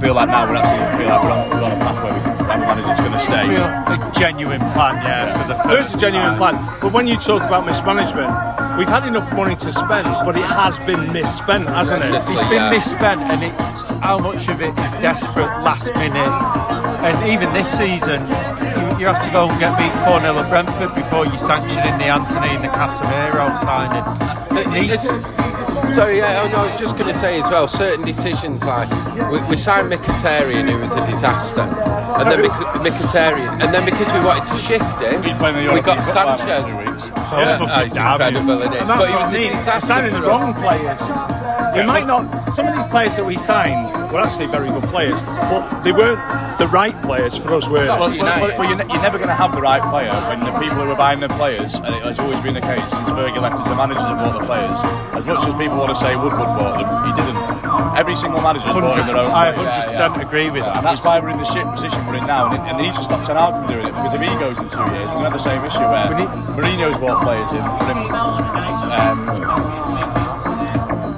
[0.05, 2.13] I feel like now we're actually feel like we're on, we're on a path where
[2.13, 3.55] we can have a going to stay.
[3.57, 7.41] A genuine plan, yeah, for the There is a genuine plan, but when you talk
[7.41, 8.29] about mismanagement,
[8.77, 12.11] we've had enough money to spend, but it has been misspent, hasn't it?
[12.11, 12.69] Honestly, It's been yeah.
[12.69, 16.33] misspent, and it's how much of it is desperate, last minute,
[17.01, 18.21] and even this season,
[18.77, 21.81] you, you have to go and get beat 4 0 at Brentford before you sanction
[21.81, 24.05] in the Antony and the Casemiro signing.
[24.85, 25.44] It- it's-
[25.95, 28.89] sorry, yeah, oh, no, I was just going to say as well, certain decisions like
[29.31, 32.51] we, we signed Mkhitaryan, who was a disaster, and then Mik-
[32.93, 35.97] Mkhitaryan, and then because we wanted to shift him, He's playing the we got European
[35.97, 36.65] Cup final in Sanchez.
[36.65, 37.15] two.
[37.29, 38.01] So Yeah, oh, fucking that's you.
[38.01, 38.81] incredible, isn't it?
[38.81, 39.51] And that's But it what was I a mean.
[39.53, 41.01] disaster signing the wrong players.
[41.75, 42.53] We might not.
[42.53, 46.19] Some of these players that we signed were actually very good players, but they weren't
[46.57, 47.85] the right players for us, were?
[47.85, 50.39] Well, well, well, well, you're, ne- you're never going to have the right player when
[50.39, 53.09] the people who are buying the players, and it has always been the case since
[53.11, 54.79] Fergie left, is the managers that bought the players.
[55.13, 57.35] As much as people want to say Woodward bought them, he didn't.
[57.97, 60.77] Every single manager's bought in their own I 100% agree with that.
[60.77, 62.95] And that's why we're in the shit position we're in now, and, and they need
[62.95, 65.23] to stop Ten Hag from doing it because if he goes in two years, we're
[65.23, 66.07] going to have the same issue where
[66.55, 67.99] Mourinho's bought players in for him.
[68.95, 69.84] Um,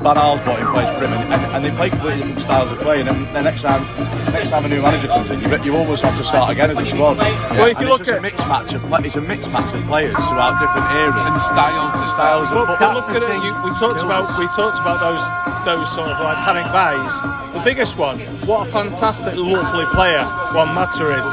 [0.07, 2.71] Van Gaal's bought in players for him, and, and, and they play completely different styles
[2.71, 3.03] of play.
[3.03, 3.83] And then the next time,
[4.31, 6.79] next time a new manager comes in, you, you almost have to start again as
[6.79, 7.17] a squad.
[7.19, 9.51] Well, if you And look it's just at- a mixed match of it's a mixed
[9.51, 13.43] match of players throughout different eras and styles, styles of But, but look at it.
[13.43, 15.19] You, we talked about we talked about those
[15.67, 17.11] those sort of like panic buys.
[17.51, 18.19] The biggest one.
[18.47, 20.23] What a fantastic, lovely player
[20.55, 21.27] Juan Mata is.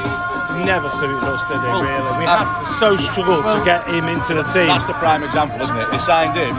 [0.67, 1.71] Never suited us, did he?
[1.79, 4.67] Really, we uh, had to so struggle to get him into the team.
[4.67, 5.91] That's the prime example, isn't it?
[5.93, 6.55] They signed him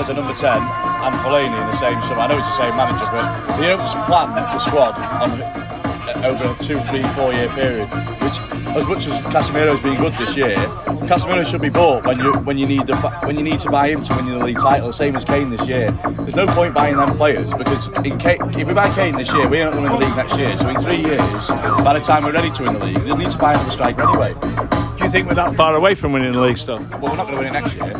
[0.00, 2.20] as a number 10 and Fellaini in the same summer.
[2.22, 6.44] I know it's the same manager, but they don't plan the squad on, uh, over
[6.44, 7.86] a two, three, four year period.
[8.24, 8.38] Which,
[8.76, 10.56] as much as Casemiro's been good this year,
[11.04, 13.88] Casemiro should be bought when you when you need the, when you need to buy
[13.88, 14.92] him to win the league title.
[14.92, 15.90] Same as Kane this year.
[16.20, 19.74] There's no point buying them players because if we buy Kane this year, we aren't
[19.74, 20.56] going to win the league next year.
[20.56, 21.48] So in three years,
[21.84, 24.02] by the time we're ready to win the league, they need to buy another striker
[24.08, 24.79] anyway.
[25.10, 26.78] Do you think we're that far away from winning the league still?
[26.78, 27.94] Well, we're not going to win it next year.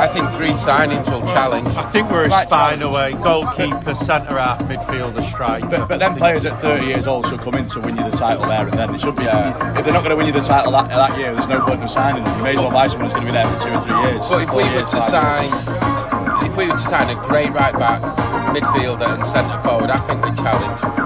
[0.00, 1.68] I think three signings will challenge.
[1.68, 3.12] I think we're a Right spine away.
[3.12, 5.68] Goalkeeper, centre half, midfielder, striker.
[5.68, 8.16] But, but then players at 30 years old should come in to win you the
[8.16, 8.92] title there and then.
[8.92, 9.24] They should be.
[9.24, 11.82] If they're not going to win you the title that, that year, there's no point
[11.82, 12.38] in signing them.
[12.38, 14.10] You may as well buy someone who's going to be there for two or three
[14.10, 14.26] years.
[14.26, 18.00] But if we were to sign, if we were to sign a great right back,
[18.56, 21.05] midfielder, and centre forward, I think we'd challenge.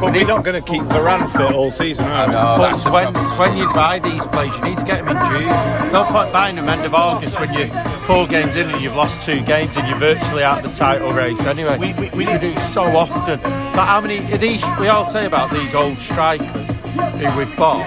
[0.00, 2.32] But we're not going to keep Varane fit all season, are we?
[2.32, 5.26] But it's when, it's when you buy these players, you need to get them in
[5.26, 5.92] June.
[5.92, 7.66] No point buying them end of August when you're
[8.06, 11.12] four games in and you've lost two games and you're virtually out of the title
[11.12, 11.78] race anyway.
[11.78, 13.40] We- we- we should do it so often.
[13.40, 14.64] But how many these?
[14.78, 17.86] We all say about these old strikers who we've bought,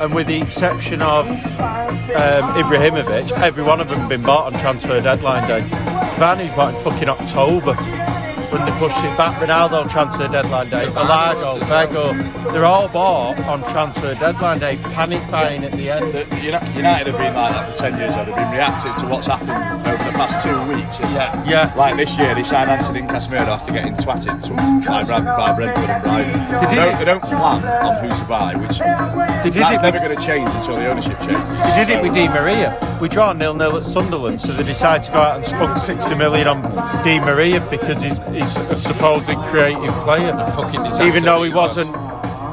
[0.00, 5.00] and with the exception of um, Ibrahimovic, every one of them been bought on transfer
[5.00, 5.62] deadline day.
[6.16, 7.74] Cavani's bought in fucking October.
[8.54, 13.64] When they pushed it back, Ronaldo transfer deadline day, Ighalo, Vego, they're all bought on
[13.64, 16.12] transfer deadline day, panic buying at the end.
[16.12, 18.24] The- the United have been like that for 10 years now.
[18.24, 21.00] They've been reactive to what's happened over the past two weeks.
[21.00, 21.74] Yeah, yeah.
[21.74, 24.50] Like this year, they signed Antony and Casemiro after getting twatted to,
[24.86, 26.32] by, Brad, by Brentford and Brighton.
[26.68, 29.98] They don't, they don't plan on who to buy, which They did that's it never
[29.98, 31.58] going to change until the ownership changes.
[31.58, 32.78] They did it with Di Maria.
[33.00, 36.14] We draw nil nil at Sunderland, so they decide to go out and spunk 60
[36.14, 36.62] million on
[37.04, 40.32] Di Maria because he's, he's a supposed creative player.
[40.32, 41.76] The fucking disaster Even though he he was.
[41.76, 41.92] wasn't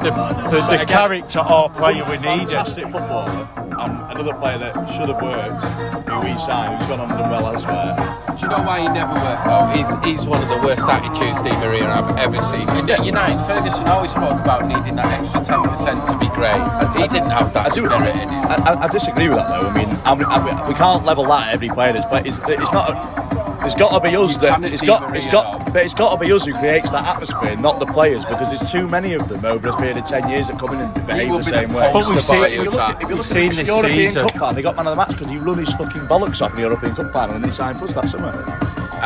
[0.02, 2.48] the, the, the Again, character or player we needed.
[2.48, 5.62] Fantastic footballer and another player that should have worked,
[6.08, 7.94] who we signed, who's gone on and done well elsewhere.
[8.36, 9.66] Do you know why he never worked though?
[9.74, 12.68] He's, he's one of the worst attitudes Di Maria I've ever seen.
[12.68, 16.62] And at United, Ferguson always spoke about needing that extra 10% to be great.
[17.00, 18.28] He didn't have that I, do, spirit in him.
[18.30, 19.68] I, I, I disagree with that though.
[19.68, 22.26] I mean, I, I, we can't level that at every player that's played.
[22.26, 22.90] It's, it's not.
[22.90, 25.00] A, it's got to be us that it's got.
[25.12, 25.72] Di It's Maria, got.
[25.72, 28.70] But it's got to be us who creates that atmosphere, not the players, because there's
[28.70, 31.30] too many of them over a period of ten years that come in and behave
[31.32, 31.90] the same the way.
[31.92, 33.68] But we've seen- If you look at, if you We've look seen at the this
[33.68, 34.22] European season.
[34.28, 36.50] Cup final, they got man of the match because he run his fucking bollocks off
[36.50, 38.32] in the European Cup final and he signed for us that summer.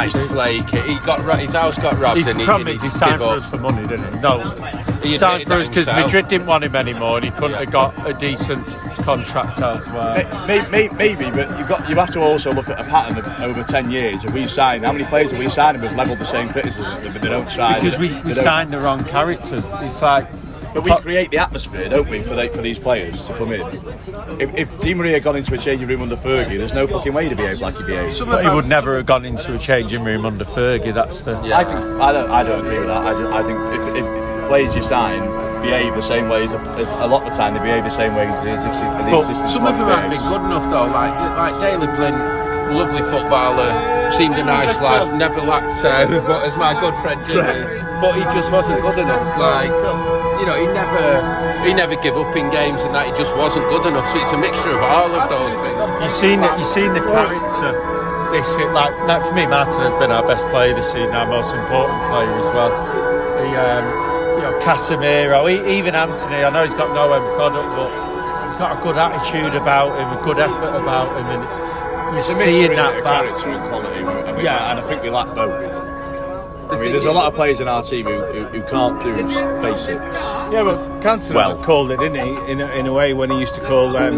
[0.03, 0.81] He's flaky.
[0.81, 3.25] He got his house got robbed He and he, promised and he he signed for
[3.25, 3.38] up.
[3.38, 4.21] us for money, didn't he?
[4.21, 4.38] No.
[5.02, 5.87] He He signed for us because.
[5.87, 8.66] Madrid didn't want him anymore and he couldn't have got a decent
[9.02, 10.26] contract elsewhere.
[10.46, 13.26] May- may- Maybe, but you've got you have to also look at a pattern of
[13.42, 14.22] over ten years.
[14.24, 16.85] Have we signed how many players have we signed and we've levelled the same criticism?
[17.04, 19.64] If they don't try, Because we, we signed the wrong characters.
[19.82, 20.26] It's like
[20.74, 23.61] But we create the atmosphere, don't we, for, the, for these players to come in?
[24.40, 27.28] If, if Di Maria got into a changing room under Fergie, there's no fucking way
[27.28, 28.20] he'd behave like he behaves.
[28.20, 30.92] But he would never have gone into a changing room under Fergie.
[30.92, 31.37] That's the.
[31.37, 33.04] I, think, I, don't, I don't agree with that.
[33.06, 35.22] I, ju- I think if, if players you sign
[35.62, 37.90] behave the same way as a, as a lot of the time, they behave the
[37.90, 40.66] same way as the existing, the But existing some of them haven't been good enough
[40.70, 40.87] though.
[40.87, 42.18] Like like Daley Blind,
[42.76, 43.70] lovely footballer,
[44.14, 48.14] seemed a nice lad, never lacked uh, but as my good friend Jim is, but
[48.14, 49.26] he just wasn't good enough.
[49.38, 49.74] Like
[50.38, 51.02] you know, he never
[51.66, 53.11] he never give up in games and that.
[53.11, 54.06] He just wasn't good enough.
[54.12, 55.78] So it's a mixture of all of those things.
[56.02, 56.53] You've seen it.
[56.59, 57.74] You've seen the character.
[58.30, 61.55] This like like for me, Martin has been our best player this season, our most
[61.55, 62.74] important player as well.
[63.38, 64.05] He, um, you know,
[64.61, 66.44] Casemiro, e- even Antony.
[66.44, 70.18] I know he's got no end product, but he's got a good attitude about him,
[70.18, 71.42] a good effort about him, and
[72.12, 73.22] you're It's seeing isn't that of back.
[73.24, 74.70] character and quality, and we, Yeah.
[74.70, 75.82] and I think we lack both.
[76.68, 79.14] I mean, there's a lot of players in our team who, who, who can't do
[79.62, 79.96] basics.
[80.50, 82.50] Yeah, but Cantona Well- called it, didn't he?
[82.50, 84.16] In a, in a way, when he used to call um,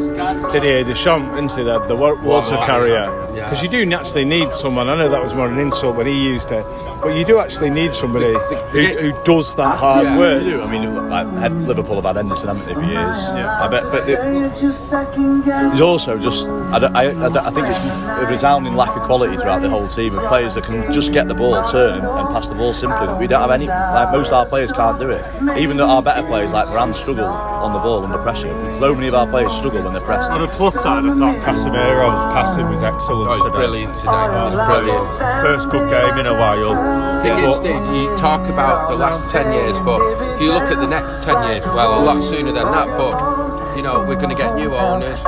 [0.53, 3.11] Didier Deschamps, didn't he, the, the water Water, carrier?
[3.39, 3.45] Yeah.
[3.49, 4.89] Because you do naturally need someone.
[4.89, 6.65] I know that was more an insult when he used it,
[7.03, 8.33] but you do actually need somebody
[8.73, 10.43] who, who does that hard Yeah, work.
[10.43, 10.63] they do.
[10.63, 13.17] I mean, like, had Liverpool have had Henderson, haven't they, for years?
[13.39, 13.63] Yeah.
[13.65, 14.17] I bet, but the,
[15.45, 19.03] there's also just, I, don't- I, I, don't- I think it's a resounding lack of
[19.03, 22.07] quality throughout the whole team of players that can just get the ball, turn, and,
[22.07, 23.07] and pass the ball simply.
[23.19, 23.67] We don't have any.
[23.67, 25.25] Like most of our players can't do it.
[25.59, 28.49] Even though our better players, like Varane, struggle on the ball under pressure.
[28.79, 30.31] So many of our players struggle when they're pressed.
[30.31, 33.57] On the plus side, I thought Casemiro's passing was excellent Oh, he's today.
[33.57, 34.25] brilliant today.
[34.49, 35.19] He's brilliant.
[35.45, 36.73] First good game in a while.
[37.23, 40.01] thing is, But- Steve, you talk about the last 10 years, but
[40.35, 43.77] if you look at the next 10 years, well, a lot sooner than that, but,
[43.77, 45.21] you know, we're going to get new owners.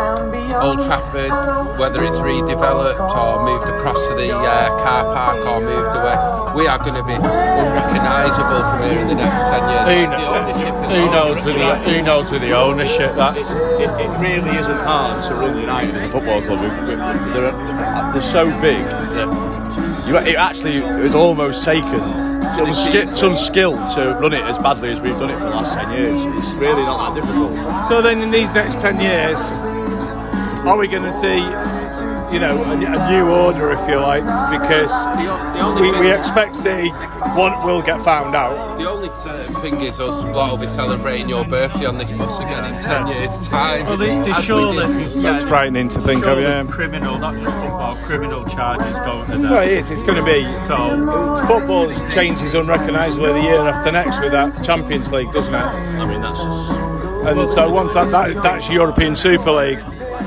[0.52, 1.30] Old Trafford,
[1.78, 6.16] whether it's redeveloped or moved across to the uh, car park or moved away,
[6.54, 9.80] we are going to be unrecognisable from here in the next 10 years.
[9.80, 13.14] Who, Like the ownership kn- and who knows with the who knows with the ownership?
[13.14, 16.60] That's it, it really isn't hard to run United as a football club.
[16.60, 22.00] We, we, we- they're, they're so big that you, it actually is almost taken
[22.56, 25.50] some, ski, some skill to run it as badly as we've done it for the
[25.50, 26.18] last 10 years.
[26.38, 27.88] It's really not that difficult.
[27.88, 29.38] So then, in these next ten years,
[30.66, 31.36] are we going to see,
[32.32, 34.22] you know, a, a new order, if you like?
[34.60, 34.92] Because
[35.60, 38.78] only we, we expect City one will get found out.
[38.78, 42.38] The only certain thing is us lot will be celebrating your birthday on this bus
[42.40, 43.84] again in 10 years' time.
[43.86, 45.16] Well, they, they As we surely, did.
[45.16, 46.64] yeah, That's frightening to think of, yeah.
[46.64, 49.42] Criminal, not just football, criminal charges going to them.
[49.42, 49.90] Well, it is.
[49.90, 50.44] It's going to be.
[50.66, 55.58] So It's football changes unrecognisably the year after next with that Champions League, doesn't it?
[55.58, 56.70] I mean, that's just.
[57.20, 59.78] And so once that, that that's European Super League,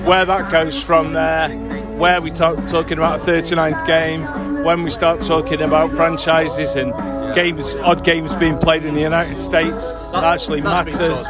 [0.06, 1.50] where that goes from there,
[1.98, 6.92] where we talk talking about a 39th game, when we start talking about franchises and
[7.34, 11.24] games, odd games being played in the United States, that, actually matters.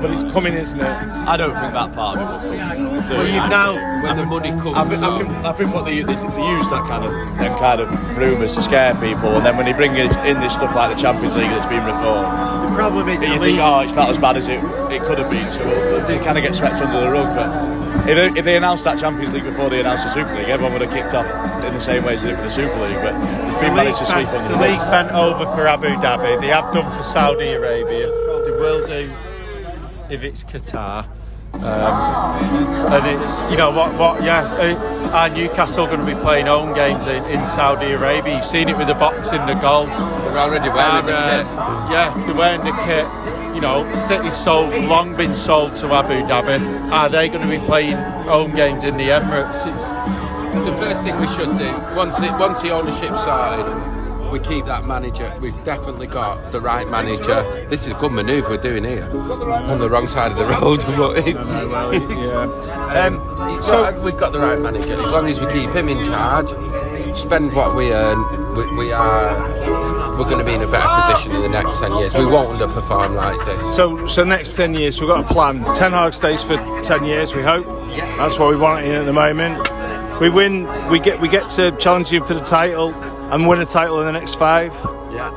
[0.00, 0.84] But it's coming, isn't it?
[0.86, 3.08] I don't think that part of it will come.
[3.10, 5.96] Well, you've now- When the money comes I think, I think, I think what they,
[6.02, 7.88] they, they use that kind of them kind of
[8.18, 11.00] rumours to scare people, and then when they bring in, in this stuff like the
[11.00, 13.56] Champions League that's been reformed, the problem is that the you league.
[13.56, 14.60] think, oh, it's not as bad as it,
[14.92, 15.64] it could have been, so
[16.06, 17.34] they kind of get swept under the rug.
[17.34, 20.48] But if they, if they announced that Champions League before they announced the Super League,
[20.48, 21.26] everyone would have kicked off
[21.64, 23.00] in the same way as they did for the Super League.
[23.02, 25.44] But it's The been managed league's to sweep bent, under the the league's bent over
[25.56, 26.40] for Abu Dhabi.
[26.40, 28.06] They have done for Saudi Arabia.
[28.44, 29.10] They will do
[30.10, 31.06] if it's Qatar.
[31.54, 31.62] Um,
[32.92, 34.42] and it's you know what what yeah.
[34.60, 38.36] Uh, are Newcastle going to be playing home games in, in Saudi Arabia?
[38.36, 39.88] You've seen it with the boxing, the golf.
[39.88, 41.56] They're already wearing the And, kit.
[41.56, 43.06] uh, Yeah, they're wearing the kit.
[43.54, 46.90] You know, City sold, long been sold to Abu Dhabi.
[46.92, 47.96] Are they going to be playing
[48.26, 49.64] home games in the Emirates?
[49.72, 49.84] It's,
[50.66, 53.64] The first thing we should do, once it, once the ownership started,
[54.30, 55.36] we keep that manager.
[55.40, 57.66] We've definitely got the right manager.
[57.68, 59.04] This is a good manoeuvre we're doing here.
[59.04, 60.80] On the wrong side of the road.
[62.86, 64.94] but um, so we've got the right manager.
[64.94, 66.48] As long as we keep him in charge,
[67.16, 71.32] spend what we earn, we, we are we're going to be in a better position
[71.32, 72.14] in the next ten years.
[72.14, 73.76] We won't underperform like this.
[73.76, 75.62] So, so next ten years we've got a plan.
[75.74, 77.34] Ten Hag stays for ten years.
[77.34, 77.66] We hope.
[77.96, 79.68] That's what we want in at the moment.
[80.20, 80.66] We win.
[80.88, 82.92] We get we get to challenge you for the title
[83.32, 84.72] and win a title in the next five.
[85.12, 85.32] Yeah.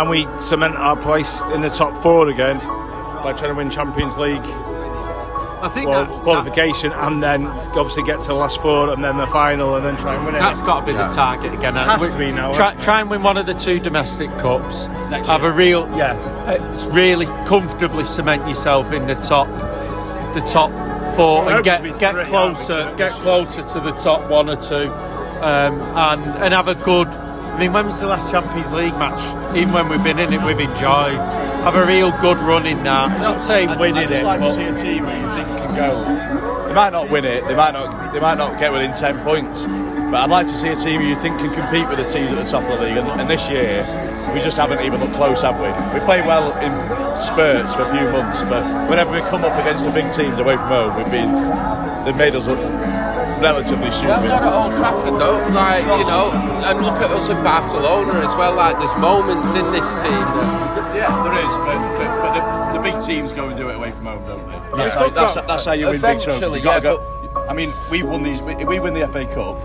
[0.00, 4.16] And we cement our place in the top four again by trying to win Champions
[4.16, 4.46] League.
[5.60, 9.16] I think well, that- qualification and then obviously get to the last four and then
[9.16, 10.38] the final and then try and win it.
[10.38, 11.76] That's got to be the target again.
[11.76, 12.52] It has We- to be now.
[12.52, 14.86] Try, try and win one of the two domestic cups.
[15.26, 16.14] have a real, yeah,
[16.52, 19.48] it's really comfortably cement yourself in the top,
[20.34, 20.70] the top
[21.16, 24.48] four, Well, and it would be get get closer, get closer to the top one
[24.48, 24.92] or two,
[25.42, 27.08] um, and and have a good.
[27.08, 29.18] I mean, when was the last Champions League match?
[29.56, 31.18] Even when we've been in it, we've enjoyed.
[31.66, 33.10] Have a real good run in that.
[33.10, 34.24] I'm not saying I'd- winning I'd just it.
[34.24, 36.66] like to see a team who you think can go.
[36.68, 37.44] They might not win it.
[37.48, 38.12] They might not.
[38.12, 39.64] They might not get within ten points.
[39.64, 42.30] But I'd like to see a team who you think can compete with the teams
[42.32, 42.96] at the top of the league.
[42.96, 43.82] And, and this year,
[44.32, 45.68] we just haven't even looked close, have we?
[45.92, 46.72] We played well in
[47.18, 50.56] spurts for a few months, but whenever we come up against the big teams away
[50.56, 51.28] from home, we've been.
[52.06, 52.58] They've made us look
[53.40, 54.28] relatively Yeah, stupid.
[54.28, 55.38] not at Old Trafford though.
[55.54, 56.32] Like you know,
[56.64, 58.54] and look at us in Barcelona as well.
[58.54, 62.82] Like there's moments in this team that Yeah, there is, but, but, but the, the
[62.82, 64.54] big teams go and do it away from home, don't they?
[64.54, 64.76] Yeah.
[64.76, 66.40] That's, how, that's, that's how you win big trophies.
[66.40, 66.96] You've got to yeah,
[67.34, 67.44] go.
[67.48, 68.40] I mean, we've won these.
[68.40, 69.56] If we win the FA Cup,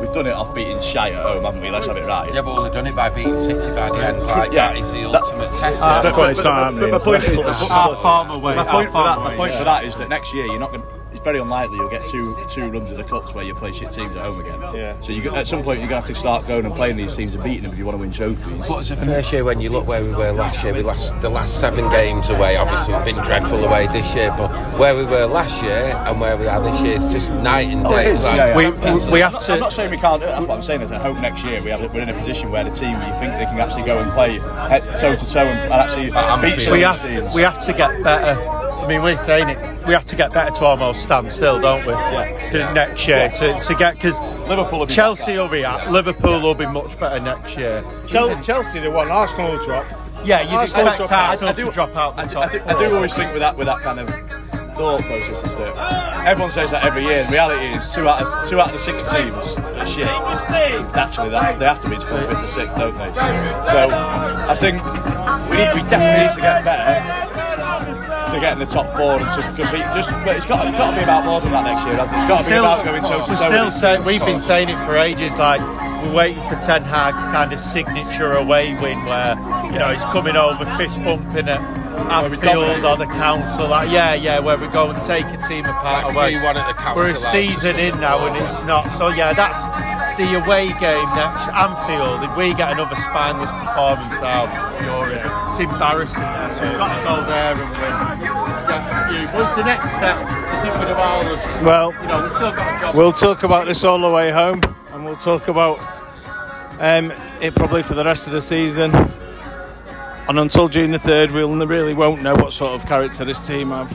[0.00, 1.70] we've done it off beating shite at home, haven't we?
[1.70, 2.32] Let's have it right.
[2.34, 4.22] Yeah, but we've done it by beating City by the end.
[4.22, 4.68] Like Yeah.
[4.72, 5.82] that is the That- ultimate test.
[5.82, 6.02] Uh, now.
[6.02, 9.18] but- but- but- but my point is- Our form away, My our point for that,
[9.20, 9.58] my point yeah.
[9.58, 10.82] for that is that next year you're not going.
[11.24, 14.14] Very unlikely you'll get two two runs of the cups where you play shit teams
[14.14, 14.60] at home again.
[14.74, 15.00] Yeah.
[15.00, 17.34] So you at some point you're gonna have to start going and playing these teams
[17.34, 18.68] and beating them if you want to win trophies.
[18.68, 20.72] What's it's a first year when you look where we were last year.
[20.74, 22.56] We lost the last seven games away.
[22.56, 24.48] Obviously, we've been dreadful away this year, but
[24.78, 27.86] where we were last year and where we are this year is just night and
[27.86, 28.10] Oh, day.
[28.12, 28.22] is.
[28.24, 28.56] Like, Yeah, yeah.
[28.56, 30.20] we- I'm not- we have to- I'm not saying we can't.
[30.20, 30.80] That's what I'm saying.
[30.82, 33.12] Is I hope next year we have, we're in a position where the team you
[33.20, 34.38] think they can actually go and play
[35.00, 36.06] toe to toe and and actually
[36.50, 37.34] beat some we have, these teams.
[37.34, 38.61] we have to get better.
[38.82, 39.86] I mean, we're saying it.
[39.86, 41.92] We have to get better to almost stand still, don't we?
[41.92, 42.50] Yeah.
[42.50, 44.18] To next year to, to get because
[44.48, 45.90] Liverpool will be Chelsea will be at.
[45.90, 47.84] Liverpool will be much better next year.
[48.06, 49.10] Chel- Chelsea, they won.
[49.10, 49.86] Arsenal will drop.
[50.24, 51.30] Yeah, you'd Arsenal expect drop out.
[51.30, 52.70] Arsenal to drop out the I, top do, four.
[52.70, 54.08] I do always think with that with that kind of
[54.76, 57.24] thought process is that everyone says that every year.
[57.24, 60.06] The reality is two out of two out of the six teams are shit.
[60.94, 63.12] Naturally, that, they have to be to come fifth or sixth, don't they?
[63.14, 64.82] So I think
[65.50, 67.21] we need we definitely need to get better
[68.32, 69.86] to get in the top four and to compete.
[69.94, 71.96] Just, but it's got, it's got to be about more than that next year.
[71.96, 72.20] hasn't it?
[72.20, 73.30] It's got to be Still- about going toe to toe.
[73.32, 75.36] we're still saying we've been saying it for ages.
[75.36, 75.60] Like
[76.02, 79.34] we're waiting for Ten Hag's kind of signature away win, where
[79.72, 81.60] you know he's coming over fist bumping at
[82.10, 83.68] Anfield or the council.
[83.68, 86.34] Like, yeah, yeah, where we go and take a team apart Like away.
[86.36, 88.90] at the council We're a season in now, and it's not.
[88.98, 89.62] So yeah, that's
[90.16, 92.22] the away game next Anfield.
[92.22, 94.48] If we get another spineless performance now,
[95.48, 96.20] it's embarrassing.
[96.20, 96.56] There.
[96.56, 98.26] So we've got to go there and win.
[99.14, 100.16] Yeah, What's the next step?
[100.18, 102.94] Of all of Well, you know, we've still got a job.
[102.94, 104.60] We'll talk about this all the way home,
[104.90, 105.78] and we'll talk about
[106.78, 108.94] um, it probably for the rest of the season.
[110.28, 113.70] And until June the third, we'll really won't know what sort of character this team
[113.70, 113.90] have.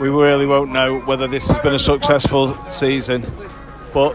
[0.00, 3.24] We really won't know whether this has been a successful season.
[3.92, 4.14] But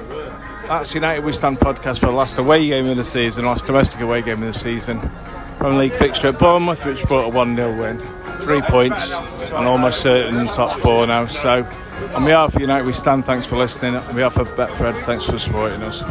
[0.70, 4.02] that's United We Stand podcast for the last away game of the season, last domestic
[4.02, 5.02] away game of the season.
[5.58, 7.98] Premier League fixture at Bournemouth, which brought a 1 0 win.
[8.42, 11.26] Three points, and almost certain top four now.
[11.26, 11.68] So,
[12.14, 13.96] on behalf of United We Stand, thanks for listening.
[13.96, 16.04] On behalf of Betfred, thanks for supporting us.